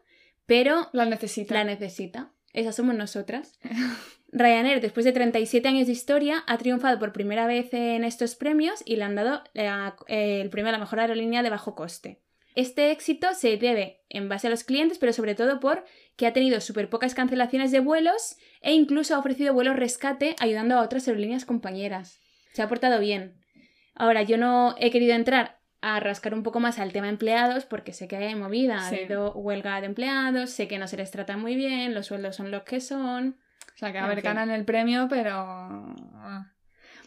pero 0.46 0.90
La 0.94 1.06
necesita. 1.06 1.54
la 1.54 1.64
necesita. 1.64 2.32
Esas 2.54 2.76
somos 2.76 2.96
nosotras. 2.96 3.60
Ryanair, 4.32 4.82
después 4.82 5.06
de 5.06 5.12
37 5.14 5.68
años 5.68 5.88
de 5.88 5.94
historia, 5.94 6.44
ha 6.48 6.58
triunfado 6.58 7.00
por 7.00 7.14
primera 7.14 7.48
vez 7.48 7.74
en 7.74 8.04
estos 8.04 8.36
premios 8.36 8.82
y 8.86 8.98
le 8.98 9.04
han 9.04 9.16
dado 9.16 9.44
la- 9.54 9.96
el 10.08 10.50
premio 10.50 10.70
a 10.70 10.72
la 10.74 10.78
mejor 10.80 11.00
aerolínea 11.00 11.42
de 11.44 11.50
bajo 11.50 11.74
coste. 11.76 12.22
Este 12.54 12.92
éxito 12.92 13.34
se 13.34 13.58
debe 13.58 14.04
en 14.10 14.30
base 14.30 14.48
a 14.48 14.50
los 14.50 14.64
clientes, 14.64 14.98
pero 14.98 15.12
sobre 15.14 15.36
todo 15.36 15.60
por 15.60 15.84
que 16.16 16.26
ha 16.28 16.34
tenido 16.34 16.62
súper 16.62 16.90
pocas 16.90 17.14
cancelaciones 17.14 17.72
de 17.72 17.80
vuelos 17.82 18.38
e 18.62 18.74
incluso 18.74 19.16
ha 19.16 19.20
ofrecido 19.20 19.54
vuelos 19.54 19.76
rescate 19.76 20.36
ayudando 20.40 20.76
a 20.76 20.82
otras 20.82 21.08
aerolíneas 21.08 21.44
compañeras. 21.46 22.22
Se 22.54 22.62
ha 22.62 22.70
portado 22.70 23.00
bien. 23.02 23.42
Ahora, 23.94 24.24
yo 24.24 24.38
no 24.38 24.76
he 24.80 24.90
querido 24.92 25.14
entrar 25.16 25.60
a 25.88 26.00
rascar 26.00 26.34
un 26.34 26.42
poco 26.42 26.60
más 26.60 26.80
al 26.80 26.92
tema 26.92 27.10
empleados 27.10 27.66
porque 27.66 27.94
sé 27.94 28.08
que 28.08 28.16
hay 28.18 28.34
movida, 28.34 28.80
ha 28.80 28.88
habido 28.88 29.32
huelga 29.34 29.80
de 29.82 29.86
empleados, 29.86 30.50
sé 30.50 30.68
que 30.68 30.80
no 30.80 30.88
se 30.88 30.98
les 30.98 31.12
trata 31.12 31.38
muy 31.38 31.56
bien, 31.56 31.94
los 31.94 32.08
sueldos 32.08 32.36
son 32.36 32.50
los 32.50 32.64
que 32.64 32.82
son. 32.82 33.38
O 33.76 33.78
sea, 33.78 33.92
que 33.92 34.00
En 34.00 34.04
a 34.06 34.08
ver, 34.08 34.18
fin. 34.18 34.26
ganan 34.26 34.50
el 34.50 34.66
premio, 34.66 35.08
pero... 35.10 35.34
ah. 35.36 36.52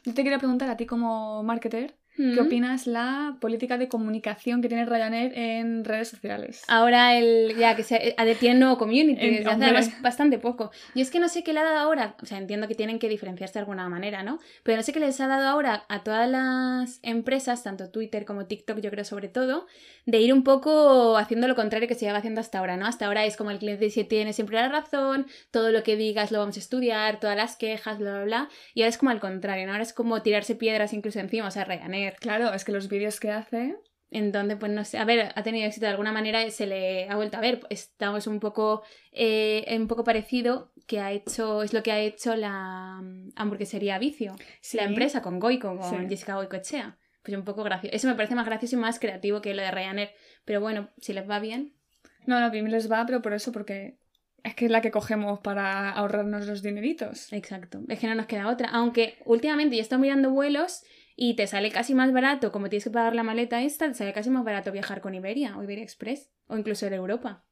Yo 0.04 0.14
te 0.14 0.22
quería 0.22 0.38
preguntar 0.38 0.70
a 0.70 0.76
ti 0.76 0.86
como 0.86 1.42
marketer, 1.42 1.96
¿qué 2.34 2.40
opinas 2.40 2.86
la 2.86 3.36
política 3.40 3.78
de 3.78 3.88
comunicación 3.88 4.60
que 4.60 4.68
tiene 4.68 4.84
Ryanair 4.84 5.32
en 5.38 5.84
redes 5.84 6.08
sociales? 6.08 6.62
Ahora 6.68 7.16
el, 7.16 7.54
ya 7.56 7.76
que 7.76 7.82
se 7.84 8.14
ha- 8.16 8.34
tiene 8.38 8.58
nuevo 8.58 8.76
community, 8.76 9.20
En- 9.24 9.36
desde 9.36 9.50
hace 9.50 9.64
además 9.64 10.02
bastante 10.02 10.38
poco. 10.38 10.70
Yo 10.94 11.02
es 11.02 11.10
que 11.10 11.20
no 11.20 11.28
sé 11.28 11.44
qué 11.44 11.52
le 11.52 11.60
ha 11.60 11.64
dado 11.64 11.78
ahora, 11.78 12.16
o 12.22 12.26
sea, 12.26 12.38
entiendo 12.38 12.68
que 12.68 12.74
tienen 12.74 12.98
que 12.98 13.08
diferenciarse 13.08 13.54
de 13.54 13.60
alguna 13.60 13.88
manera, 13.88 14.22
¿no? 14.22 14.38
Pero 14.64 14.76
no 14.76 14.82
sé 14.82 14.92
qué 14.92 15.00
les 15.00 15.20
ha 15.20 15.26
dado 15.28 15.46
ahora 15.48 15.84
a 15.88 16.02
todas 16.02 16.28
las 16.28 16.98
empresas, 17.02 17.62
tanto 17.62 17.90
Twitter 17.90 18.24
como 18.24 18.46
TikTok, 18.46 18.80
yo 18.80 18.90
creo 18.90 19.04
sobre 19.04 19.28
todo, 19.28 19.66
de 20.06 20.18
ir 20.20 20.32
un 20.32 20.42
poco 20.42 21.16
haciendo 21.18 21.46
lo 21.48 21.54
contrario 21.54 21.86
que 21.88 21.94
se 21.94 22.06
lleva 22.06 22.18
haciendo 22.18 22.40
hasta 22.40 22.58
ahora, 22.58 22.76
¿no? 22.76 22.86
Hasta 22.86 23.06
ahora 23.06 23.24
es 23.24 23.36
como 23.36 23.50
el 23.50 23.58
cliente 23.58 23.84
dice, 23.84 24.04
tiene 24.04 24.32
siempre 24.32 24.56
la 24.56 24.68
razón, 24.68 25.26
todo 25.50 25.70
lo 25.70 25.82
que 25.82 25.96
digas 25.96 26.32
lo 26.32 26.38
vamos 26.40 26.56
a 26.56 26.60
estudiar, 26.60 27.20
todas 27.20 27.36
las 27.36 27.56
quejas, 27.56 27.98
bla, 27.98 28.12
bla, 28.14 28.24
bla. 28.24 28.48
Y 28.74 28.82
ahora 28.82 28.88
es 28.88 28.98
como 28.98 29.10
al 29.10 29.20
contrario, 29.20 29.66
¿no? 29.66 29.72
Ahora 29.72 29.82
es 29.82 29.92
como 29.92 30.22
tirarse 30.22 30.54
piedras 30.54 30.92
incluso 30.92 31.20
encima, 31.20 31.48
o 31.48 31.50
sea, 31.50 31.64
Ryanair. 31.64 32.07
Claro, 32.16 32.52
es 32.52 32.64
que 32.64 32.72
los 32.72 32.88
vídeos 32.88 33.20
que 33.20 33.30
hace... 33.30 33.76
En 34.10 34.32
donde, 34.32 34.56
pues 34.56 34.72
no 34.72 34.86
sé, 34.86 34.96
a 34.96 35.04
ver, 35.04 35.32
ha 35.34 35.42
tenido 35.42 35.66
éxito 35.66 35.84
de 35.84 35.90
alguna 35.92 36.12
manera, 36.12 36.48
se 36.50 36.66
le 36.66 37.06
ha 37.10 37.16
vuelto 37.16 37.36
a 37.36 37.40
ver. 37.42 37.60
Estamos 37.68 38.26
un 38.26 38.40
poco, 38.40 38.82
eh, 39.12 39.66
un 39.78 39.86
poco 39.86 40.02
parecido 40.02 40.72
que 40.86 41.00
ha 41.00 41.12
hecho, 41.12 41.62
es 41.62 41.74
lo 41.74 41.82
que 41.82 41.92
ha 41.92 41.98
hecho 42.00 42.34
la 42.34 43.02
hamburguesería 43.36 43.98
Vicio, 43.98 44.34
Sí. 44.62 44.78
la 44.78 44.84
empresa 44.84 45.20
con 45.20 45.38
Goico, 45.38 45.76
con 45.76 45.90
Sí. 46.00 46.06
Jessica 46.08 46.36
Goicoechea. 46.36 46.96
Pues 47.22 47.36
un 47.36 47.44
poco 47.44 47.62
gracioso. 47.64 47.94
Eso 47.94 48.08
me 48.08 48.14
parece 48.14 48.34
más 48.34 48.46
gracioso 48.46 48.76
y 48.76 48.78
más 48.78 48.98
creativo 48.98 49.42
que 49.42 49.52
lo 49.52 49.60
de 49.60 49.70
Ryanair. 49.70 50.10
Pero 50.46 50.62
bueno, 50.62 50.88
si 50.96 51.12
les 51.12 51.28
va 51.28 51.38
bien. 51.38 51.74
No, 52.24 52.40
no, 52.40 52.46
a 52.46 52.50
mí 52.50 52.62
me 52.62 52.70
les 52.70 52.90
va, 52.90 53.04
pero 53.04 53.20
por 53.20 53.34
eso, 53.34 53.52
porque 53.52 53.98
es 54.42 54.54
que 54.54 54.64
es 54.64 54.70
la 54.70 54.80
que 54.80 54.90
cogemos 54.90 55.40
para 55.40 55.90
ahorrarnos 55.90 56.46
los 56.46 56.62
dineritos. 56.62 57.30
Exacto. 57.30 57.80
Es 57.88 57.98
que 57.98 58.06
no 58.06 58.14
nos 58.14 58.24
queda 58.24 58.48
otra. 58.48 58.70
Aunque 58.70 59.18
últimamente 59.26 59.76
ya 59.76 59.82
estoy 59.82 59.98
mirando 59.98 60.30
vuelos 60.30 60.82
y 61.20 61.34
te 61.34 61.48
sale 61.48 61.72
casi 61.72 61.94
más 61.96 62.12
barato, 62.12 62.52
como 62.52 62.68
tienes 62.68 62.84
que 62.84 62.90
pagar 62.90 63.14
la 63.16 63.24
maleta 63.24 63.60
esta, 63.62 63.88
te 63.88 63.94
sale 63.94 64.12
casi 64.12 64.30
más 64.30 64.44
barato 64.44 64.70
viajar 64.70 65.00
con 65.00 65.14
Iberia 65.16 65.56
o 65.58 65.64
Iberia 65.64 65.82
Express 65.82 66.30
o 66.46 66.56
incluso 66.56 66.86
en 66.86 66.92
Europa. 66.94 67.44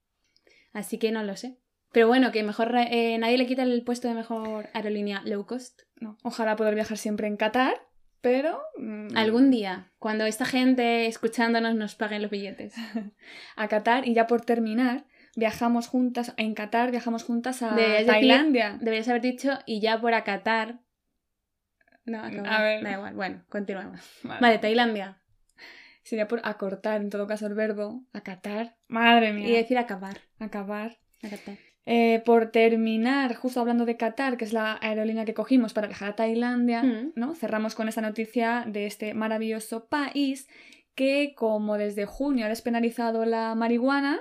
Así 0.72 0.98
que 0.98 1.10
no 1.10 1.24
lo 1.24 1.36
sé. 1.36 1.58
Pero 1.92 2.06
bueno, 2.06 2.30
que 2.30 2.42
mejor 2.44 2.72
eh, 2.76 3.18
nadie 3.18 3.38
le 3.38 3.46
quita 3.46 3.62
el 3.64 3.82
puesto 3.82 4.06
de 4.06 4.14
mejor 4.14 4.68
aerolínea 4.72 5.22
low 5.24 5.46
cost. 5.46 5.82
No, 6.00 6.16
ojalá 6.22 6.54
poder 6.54 6.74
viajar 6.76 6.96
siempre 6.98 7.26
en 7.26 7.36
Qatar, 7.36 7.74
pero... 8.20 8.60
mm, 8.78 9.16
Algún 9.16 9.50
día, 9.50 9.90
cuando 9.98 10.26
esta 10.26 10.44
gente 10.44 11.06
escuchándonos 11.06 11.74
nos 11.74 11.94
paguen 11.96 12.22
los 12.22 12.30
billetes. 12.30 12.74
A 13.56 13.66
Qatar 13.68 14.06
y 14.06 14.14
ya 14.14 14.26
por 14.28 14.42
terminar, 14.42 15.06
viajamos 15.34 15.88
juntas, 15.88 16.34
en 16.36 16.54
Qatar 16.54 16.90
viajamos 16.92 17.24
juntas 17.24 17.62
a 17.62 17.70
Deberías 17.74 18.00
decir- 18.06 18.12
Tailandia. 18.12 18.76
Deberías 18.80 19.08
haber 19.08 19.22
dicho 19.22 19.58
y 19.66 19.80
ya 19.80 20.00
por 20.00 20.14
acatar. 20.14 20.78
No, 22.06 22.22
acabo. 22.22 22.46
A 22.46 22.62
ver. 22.62 22.82
Da 22.82 22.92
igual. 22.92 23.14
Bueno, 23.14 23.42
continuemos. 23.48 24.00
Vale. 24.22 24.40
Vale, 24.40 24.58
Tailandia. 24.58 25.18
Sería 26.02 26.28
por 26.28 26.40
acortar, 26.44 27.00
en 27.00 27.10
todo 27.10 27.26
caso, 27.26 27.46
el 27.46 27.54
verbo. 27.54 28.04
Acatar. 28.12 28.76
Madre 28.88 29.32
mía. 29.32 29.48
Y 29.48 29.52
decir 29.52 29.76
acabar. 29.76 30.18
Acabar. 30.38 30.98
Acatar. 31.22 31.56
Eh, 31.84 32.22
por 32.24 32.50
terminar, 32.50 33.34
justo 33.34 33.60
hablando 33.60 33.84
de 33.84 33.96
Qatar, 33.96 34.36
que 34.36 34.44
es 34.44 34.52
la 34.52 34.78
aerolínea 34.80 35.24
que 35.24 35.34
cogimos 35.34 35.72
para 35.72 35.86
viajar 35.86 36.10
a 36.10 36.16
Tailandia, 36.16 36.82
Mm. 36.82 37.12
¿no? 37.14 37.34
Cerramos 37.34 37.74
con 37.76 37.88
esta 37.88 38.00
noticia 38.00 38.64
de 38.66 38.86
este 38.86 39.14
maravilloso 39.14 39.86
país 39.86 40.48
que, 40.96 41.34
como 41.36 41.76
desde 41.78 42.04
junio 42.06 42.46
ha 42.46 42.48
despenalizado 42.48 43.24
la 43.24 43.54
marihuana, 43.54 44.20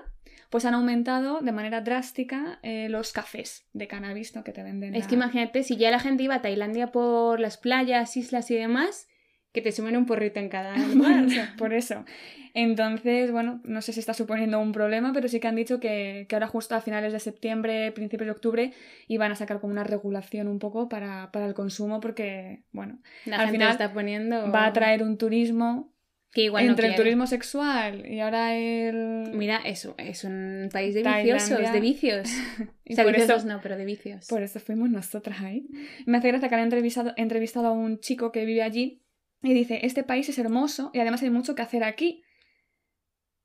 pues 0.56 0.63
han 0.63 0.74
aumentado 0.74 1.41
de 1.41 1.52
manera 1.52 1.82
drástica 1.82 2.60
eh, 2.63 2.88
los 2.88 3.12
cafés 3.12 3.68
de 3.74 3.89
cannabis 3.89 4.34
¿no? 4.38 4.46
que 4.46 4.54
te 4.54 4.63
venden. 4.63 4.96
Es 4.96 5.06
que 5.06 5.15
imagínate, 5.15 5.63
si 5.63 5.76
ya 5.76 5.91
la 5.91 6.00
gente 6.00 6.24
iba 6.24 6.36
a 6.36 6.41
Tailandia 6.41 6.94
por 6.94 7.41
las 7.41 7.58
playas, 7.58 8.15
islas 8.15 8.50
y 8.52 8.56
demás, 8.56 9.06
que 9.52 9.60
te 9.62 9.74
sumen 9.74 9.98
un 9.98 10.06
porrito 10.06 10.39
en 10.39 10.48
cada 10.48 10.74
Por 10.98 11.12
eso, 11.12 11.41
por 11.58 11.74
eso. 11.74 12.06
Entonces, 12.54 13.34
bueno, 13.34 13.60
no 13.65 13.82
sé 13.82 13.91
si 13.91 14.00
está 14.00 14.13
suponiendo 14.13 14.58
un 14.62 14.72
problema, 14.72 15.12
pero 15.12 15.28
sí 15.28 15.41
que 15.41 15.50
han 15.50 15.58
dicho 15.58 15.82
que, 15.82 16.26
que 16.30 16.36
ahora 16.38 16.48
justo 16.48 16.74
a 16.74 16.80
finales 16.80 17.12
de 17.12 17.20
septiembre, 17.20 17.91
principios 17.91 18.28
de 18.28 18.32
octubre, 18.32 18.72
iban 19.10 19.34
a 19.34 19.36
sacar 19.36 19.60
como 19.60 19.74
una 19.74 19.84
regulación 19.84 20.48
un 20.48 20.60
poco 20.60 20.88
para, 20.88 21.34
para 21.34 21.48
el 21.48 21.54
consumo, 21.54 22.00
porque, 22.00 22.63
bueno, 22.72 23.02
La 23.26 23.39
Al 23.39 23.48
gente 23.48 23.58
final 23.58 23.72
está 23.74 23.91
poniendo. 23.91 24.50
va 24.54 24.68
a 24.68 24.72
traer 24.72 25.04
un 25.04 25.18
turismo 25.18 25.94
que 26.36 26.41
igual 26.41 26.65
no 26.65 26.71
entre 26.71 26.88
el 26.88 26.95
turismo 26.95 27.28
sexual 27.28 28.06
y 28.06 28.19
ahora 28.19 28.54
el... 28.58 29.32
Mira, 29.34 29.62
eso 29.63 29.95
es 29.98 30.26
un 30.26 30.67
país 30.69 30.93
de 30.93 31.02
Tailandia. 31.02 31.36
viciosos, 31.36 31.71
de 31.71 31.80
vicios. 31.80 32.30
y 32.84 32.91
o 32.91 32.95
sea, 32.98 33.06
por 33.06 33.13
viciosos 33.13 33.45
eso- 33.45 33.48
no, 33.54 33.62
pero 33.62 33.78
de 33.78 33.86
vicios. 33.86 34.28
Por 34.28 34.43
eso 34.43 34.60
fuimos 34.60 34.89
nosotras 34.89 35.39
ahí. 35.39 35.65
Me 36.06 36.17
hace 36.17 36.28
gracia 36.28 36.50
que 36.50 36.56
han 36.56 36.62
entrevistado, 36.62 37.13
entrevistado 37.15 37.67
a 37.67 37.71
un 37.71 38.02
chico 38.02 38.34
que 38.34 38.43
vive 38.43 38.63
allí 38.63 39.02
y 39.43 39.54
dice, 39.54 39.80
este 39.84 40.04
país 40.04 40.28
es 40.28 40.38
hermoso 40.38 40.91
y 40.93 41.00
además 41.00 41.24
hay 41.24 41.30
mucho 41.30 41.56
que 41.56 41.62
hacer 41.62 41.86
aquí. 41.86 42.21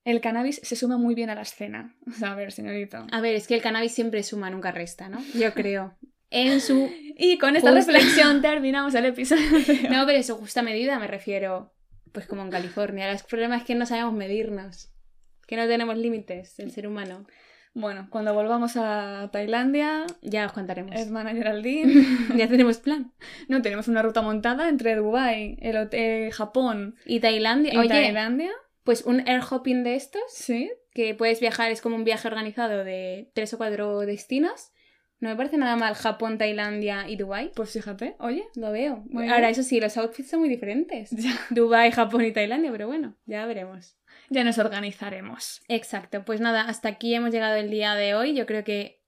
El 0.05 0.20
cannabis 0.20 0.61
se 0.64 0.74
suma 0.74 0.98
muy 0.98 1.14
bien 1.14 1.31
a 1.31 1.37
la 1.37 1.42
escena. 1.42 1.94
O 2.09 2.12
sea, 2.12 2.33
a 2.33 2.35
ver, 2.35 2.50
señorito. 2.50 3.07
A 3.12 3.20
ver, 3.20 3.37
es 3.37 3.46
que 3.46 3.55
el 3.55 3.62
cannabis 3.62 3.92
siempre 3.92 4.24
suma, 4.24 4.50
nunca 4.50 4.72
resta, 4.72 5.09
¿no? 5.09 5.22
Yo 5.35 5.55
creo. 5.55 5.96
En 6.29 6.61
su... 6.61 6.90
Y 7.16 7.38
con 7.38 7.55
esta 7.55 7.70
reflexión 7.70 8.42
terminamos 8.42 8.96
el 8.96 9.05
episodio. 9.05 9.42
No, 9.90 10.07
pero 10.07 10.18
en 10.18 10.24
su 10.24 10.37
justa 10.37 10.62
medida 10.62 10.98
me 10.98 11.07
refiero, 11.07 11.72
pues 12.12 12.27
como 12.27 12.42
en 12.42 12.51
California. 12.51 13.11
El 13.11 13.18
problema 13.29 13.57
es 13.57 13.64
que 13.64 13.75
no 13.75 13.87
sabemos 13.87 14.12
medirnos. 14.14 14.90
Que 15.46 15.57
no 15.57 15.66
tenemos 15.66 15.96
límites, 15.96 16.59
el 16.61 16.70
ser 16.70 16.87
humano. 16.87 17.27
Bueno, 17.73 18.09
cuando 18.11 18.35
volvamos 18.35 18.73
a 18.77 19.31
Tailandia, 19.33 20.05
Ya 20.23 20.46
os 20.46 20.53
contaremos. 20.53 20.94
es 20.96 21.11
manager 21.11 21.49
Aldin. 21.49 22.05
ya 22.37 22.49
tenemos 22.49 22.79
plan. 22.79 23.12
No, 23.49 23.62
tenemos 23.62 23.87
una 23.88 24.03
ruta 24.03 24.23
montada 24.23 24.68
entre 24.68 24.96
Dubái, 24.96 25.57
el 25.61 25.77
hotel 25.77 26.33
Japón 26.33 26.96
Y 27.05 27.20
Tailandia. 27.20 27.73
y 27.75 27.77
Oye, 27.77 27.88
Tailandia. 27.88 28.51
pues 28.85 29.03
un 29.05 29.20
air 29.29 29.40
hopping 29.49 29.85
de 29.85 29.94
estos, 29.94 30.23
Sí. 30.33 30.70
que 30.92 31.14
puedes 31.14 31.38
viajar, 31.40 31.70
es 31.70 31.81
como 31.81 31.94
un 31.94 32.03
viaje 32.05 32.27
organizado 32.27 32.83
de 32.83 33.31
tres 33.35 33.55
o 33.55 33.59
cuatro 33.59 34.01
destinos. 34.01 34.69
No 35.20 35.28
me 35.28 35.37
parece 35.37 35.59
nada 35.59 35.76
mal 35.76 35.94
Japón, 35.94 36.38
Tailandia 36.38 37.09
y 37.09 37.16
Dubái. 37.16 37.52
Pues 37.54 37.72
fíjate, 37.72 38.16
oye. 38.18 38.44
Lo 38.54 38.72
veo. 38.72 39.04
Muy 39.11 39.24
Ahora, 39.24 39.40
bien. 39.40 39.50
eso 39.50 39.62
sí, 39.62 39.78
los 39.80 39.96
outfits 39.98 40.30
son 40.30 40.40
muy 40.40 40.48
diferentes. 40.48 41.11
Ya, 41.16 41.38
Dubái, 41.50 41.92
Japón 41.92 42.24
y 42.24 42.33
Tailandia, 42.33 42.72
pero 42.72 42.87
bueno, 42.87 43.16
ya 43.26 43.44
veremos. 43.46 43.96
ya 44.30 44.44
nos 44.44 44.56
organizaremos. 44.59 45.61
Exacto, 45.68 46.24
pues 46.24 46.40
nada, 46.40 46.62
hasta 46.62 46.88
aquí 46.88 47.14
hemos 47.14 47.30
llegado 47.33 47.56
el 47.56 47.70
día 47.70 47.94
de 47.94 48.14
hoy. 48.14 48.35
Yo 48.35 48.46
creo 48.46 48.64
que 48.64 48.98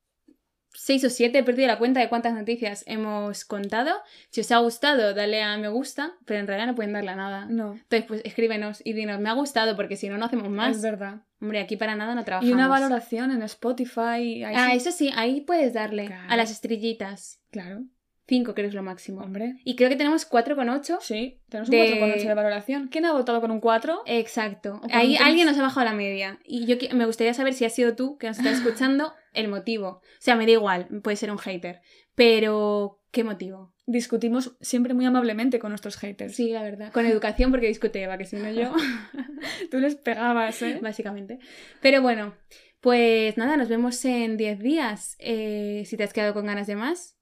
seis 0.74 1.04
o 1.04 1.10
siete, 1.10 1.38
he 1.38 1.44
perdido 1.44 1.68
la 1.68 1.78
cuenta 1.78 2.00
de 2.00 2.08
cuántas 2.08 2.34
noticias 2.34 2.84
hemos 2.86 3.44
contado. 3.44 3.92
Si 4.30 4.40
os 4.42 4.50
ha 4.52 4.58
gustado, 4.58 5.14
dale 5.14 5.42
a 5.42 5.56
me 5.58 5.68
gusta, 5.68 6.12
pero 6.26 6.40
en 6.40 6.46
realidad 6.46 6.66
no 6.66 6.74
pueden 6.74 6.92
darle 6.92 7.10
a 7.10 7.16
nada. 7.16 7.46
No, 7.46 7.72
Entonces, 7.72 8.04
pues 8.06 8.20
escríbenos 8.24 8.80
y 8.84 8.92
dinos, 8.92 9.18
me 9.20 9.28
ha 9.30 9.34
gustado, 9.34 9.76
porque 9.76 9.96
si 9.96 10.08
no, 10.08 10.18
no 10.18 10.26
hacemos 10.26 10.48
más. 10.50 10.76
es 10.76 10.82
verdad. 10.82 11.22
Hombre, 11.42 11.60
aquí 11.60 11.76
para 11.76 11.94
nada 11.96 12.14
no 12.14 12.24
trabajamos. 12.24 12.48
Y 12.50 12.54
una 12.54 12.68
valoración 12.68 13.30
en 13.32 13.42
Spotify. 13.42 14.44
Ah, 14.44 14.68
sí. 14.70 14.76
eso 14.76 14.92
sí, 14.92 15.10
ahí 15.14 15.40
puedes 15.42 15.74
darle 15.74 16.06
Claro. 16.06 16.28
a 16.30 16.36
las 16.36 16.50
estrellitas. 16.50 17.40
Claro, 17.50 17.82
Cinco, 18.28 18.54
creo 18.54 18.64
que 18.64 18.68
es 18.68 18.74
lo 18.74 18.84
máximo. 18.84 19.20
hombre. 19.20 19.56
Y 19.64 19.74
creo 19.74 19.88
que 19.90 19.96
tenemos 19.96 20.24
4,8. 20.24 20.98
Sí, 21.02 21.40
tenemos 21.48 21.68
De- 21.68 21.94
un 21.94 21.98
4,8 21.98 22.28
de 22.28 22.34
valoración. 22.34 22.88
¿Quién 22.88 23.04
ha 23.04 23.12
votado 23.12 23.40
con 23.40 23.50
un 23.50 23.58
4? 23.60 24.02
Exacto. 24.06 24.78
con 24.80 24.90
Ahí 24.94 25.16
alguien 25.16 25.46
nos 25.46 25.58
ha 25.58 25.62
bajado 25.62 25.84
la 25.84 25.92
media. 25.92 26.38
Y 26.44 26.64
yo 26.66 26.76
me 26.96 27.04
gustaría 27.04 27.34
saber 27.34 27.52
si 27.52 27.64
has 27.64 27.74
sido 27.74 27.96
tú 27.96 28.16
que 28.18 28.28
nos 28.28 28.38
estás 28.38 28.58
escuchando 28.58 29.12
el 29.34 29.48
motivo. 29.48 29.88
O 29.88 30.00
sea, 30.20 30.36
me 30.36 30.46
da 30.46 30.52
igual, 30.52 30.86
puede 31.02 31.16
ser 31.16 31.32
un 31.32 31.38
hater. 31.38 31.80
Pero, 32.14 33.00
¿qué 33.10 33.24
motivo? 33.24 33.71
Discutimos 33.86 34.56
siempre 34.60 34.94
muy 34.94 35.04
amablemente 35.04 35.58
con 35.58 35.70
nuestros 35.70 35.96
haters. 35.96 36.36
Sí, 36.36 36.50
la 36.50 36.62
verdad. 36.62 36.92
Con 36.92 37.04
educación, 37.04 37.50
porque 37.50 37.66
discute 37.66 38.02
Eva, 38.02 38.16
que 38.16 38.24
si 38.24 38.36
no 38.36 38.50
yo, 38.50 38.72
Tú 39.70 39.78
les 39.78 39.96
pegabas, 39.96 40.62
¿eh? 40.62 40.78
básicamente. 40.80 41.40
Pero 41.80 42.00
bueno, 42.00 42.34
pues 42.80 43.36
nada, 43.36 43.56
nos 43.56 43.68
vemos 43.68 44.04
en 44.04 44.36
10 44.36 44.60
días. 44.60 45.16
Eh, 45.18 45.82
si 45.86 45.96
te 45.96 46.04
has 46.04 46.12
quedado 46.12 46.32
con 46.32 46.46
ganas 46.46 46.66
de 46.66 46.76
más, 46.76 47.16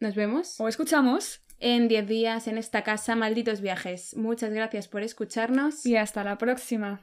nos 0.00 0.14
vemos 0.16 0.60
O 0.60 0.66
escuchamos. 0.68 1.40
en 1.60 1.86
10 1.86 2.08
días 2.08 2.48
en 2.48 2.58
esta 2.58 2.82
casa, 2.82 3.14
malditos 3.14 3.60
viajes. 3.60 4.16
Muchas 4.16 4.52
gracias 4.52 4.88
por 4.88 5.02
escucharnos. 5.02 5.86
Y 5.86 5.96
hasta 5.96 6.24
la 6.24 6.36
próxima. 6.36 7.00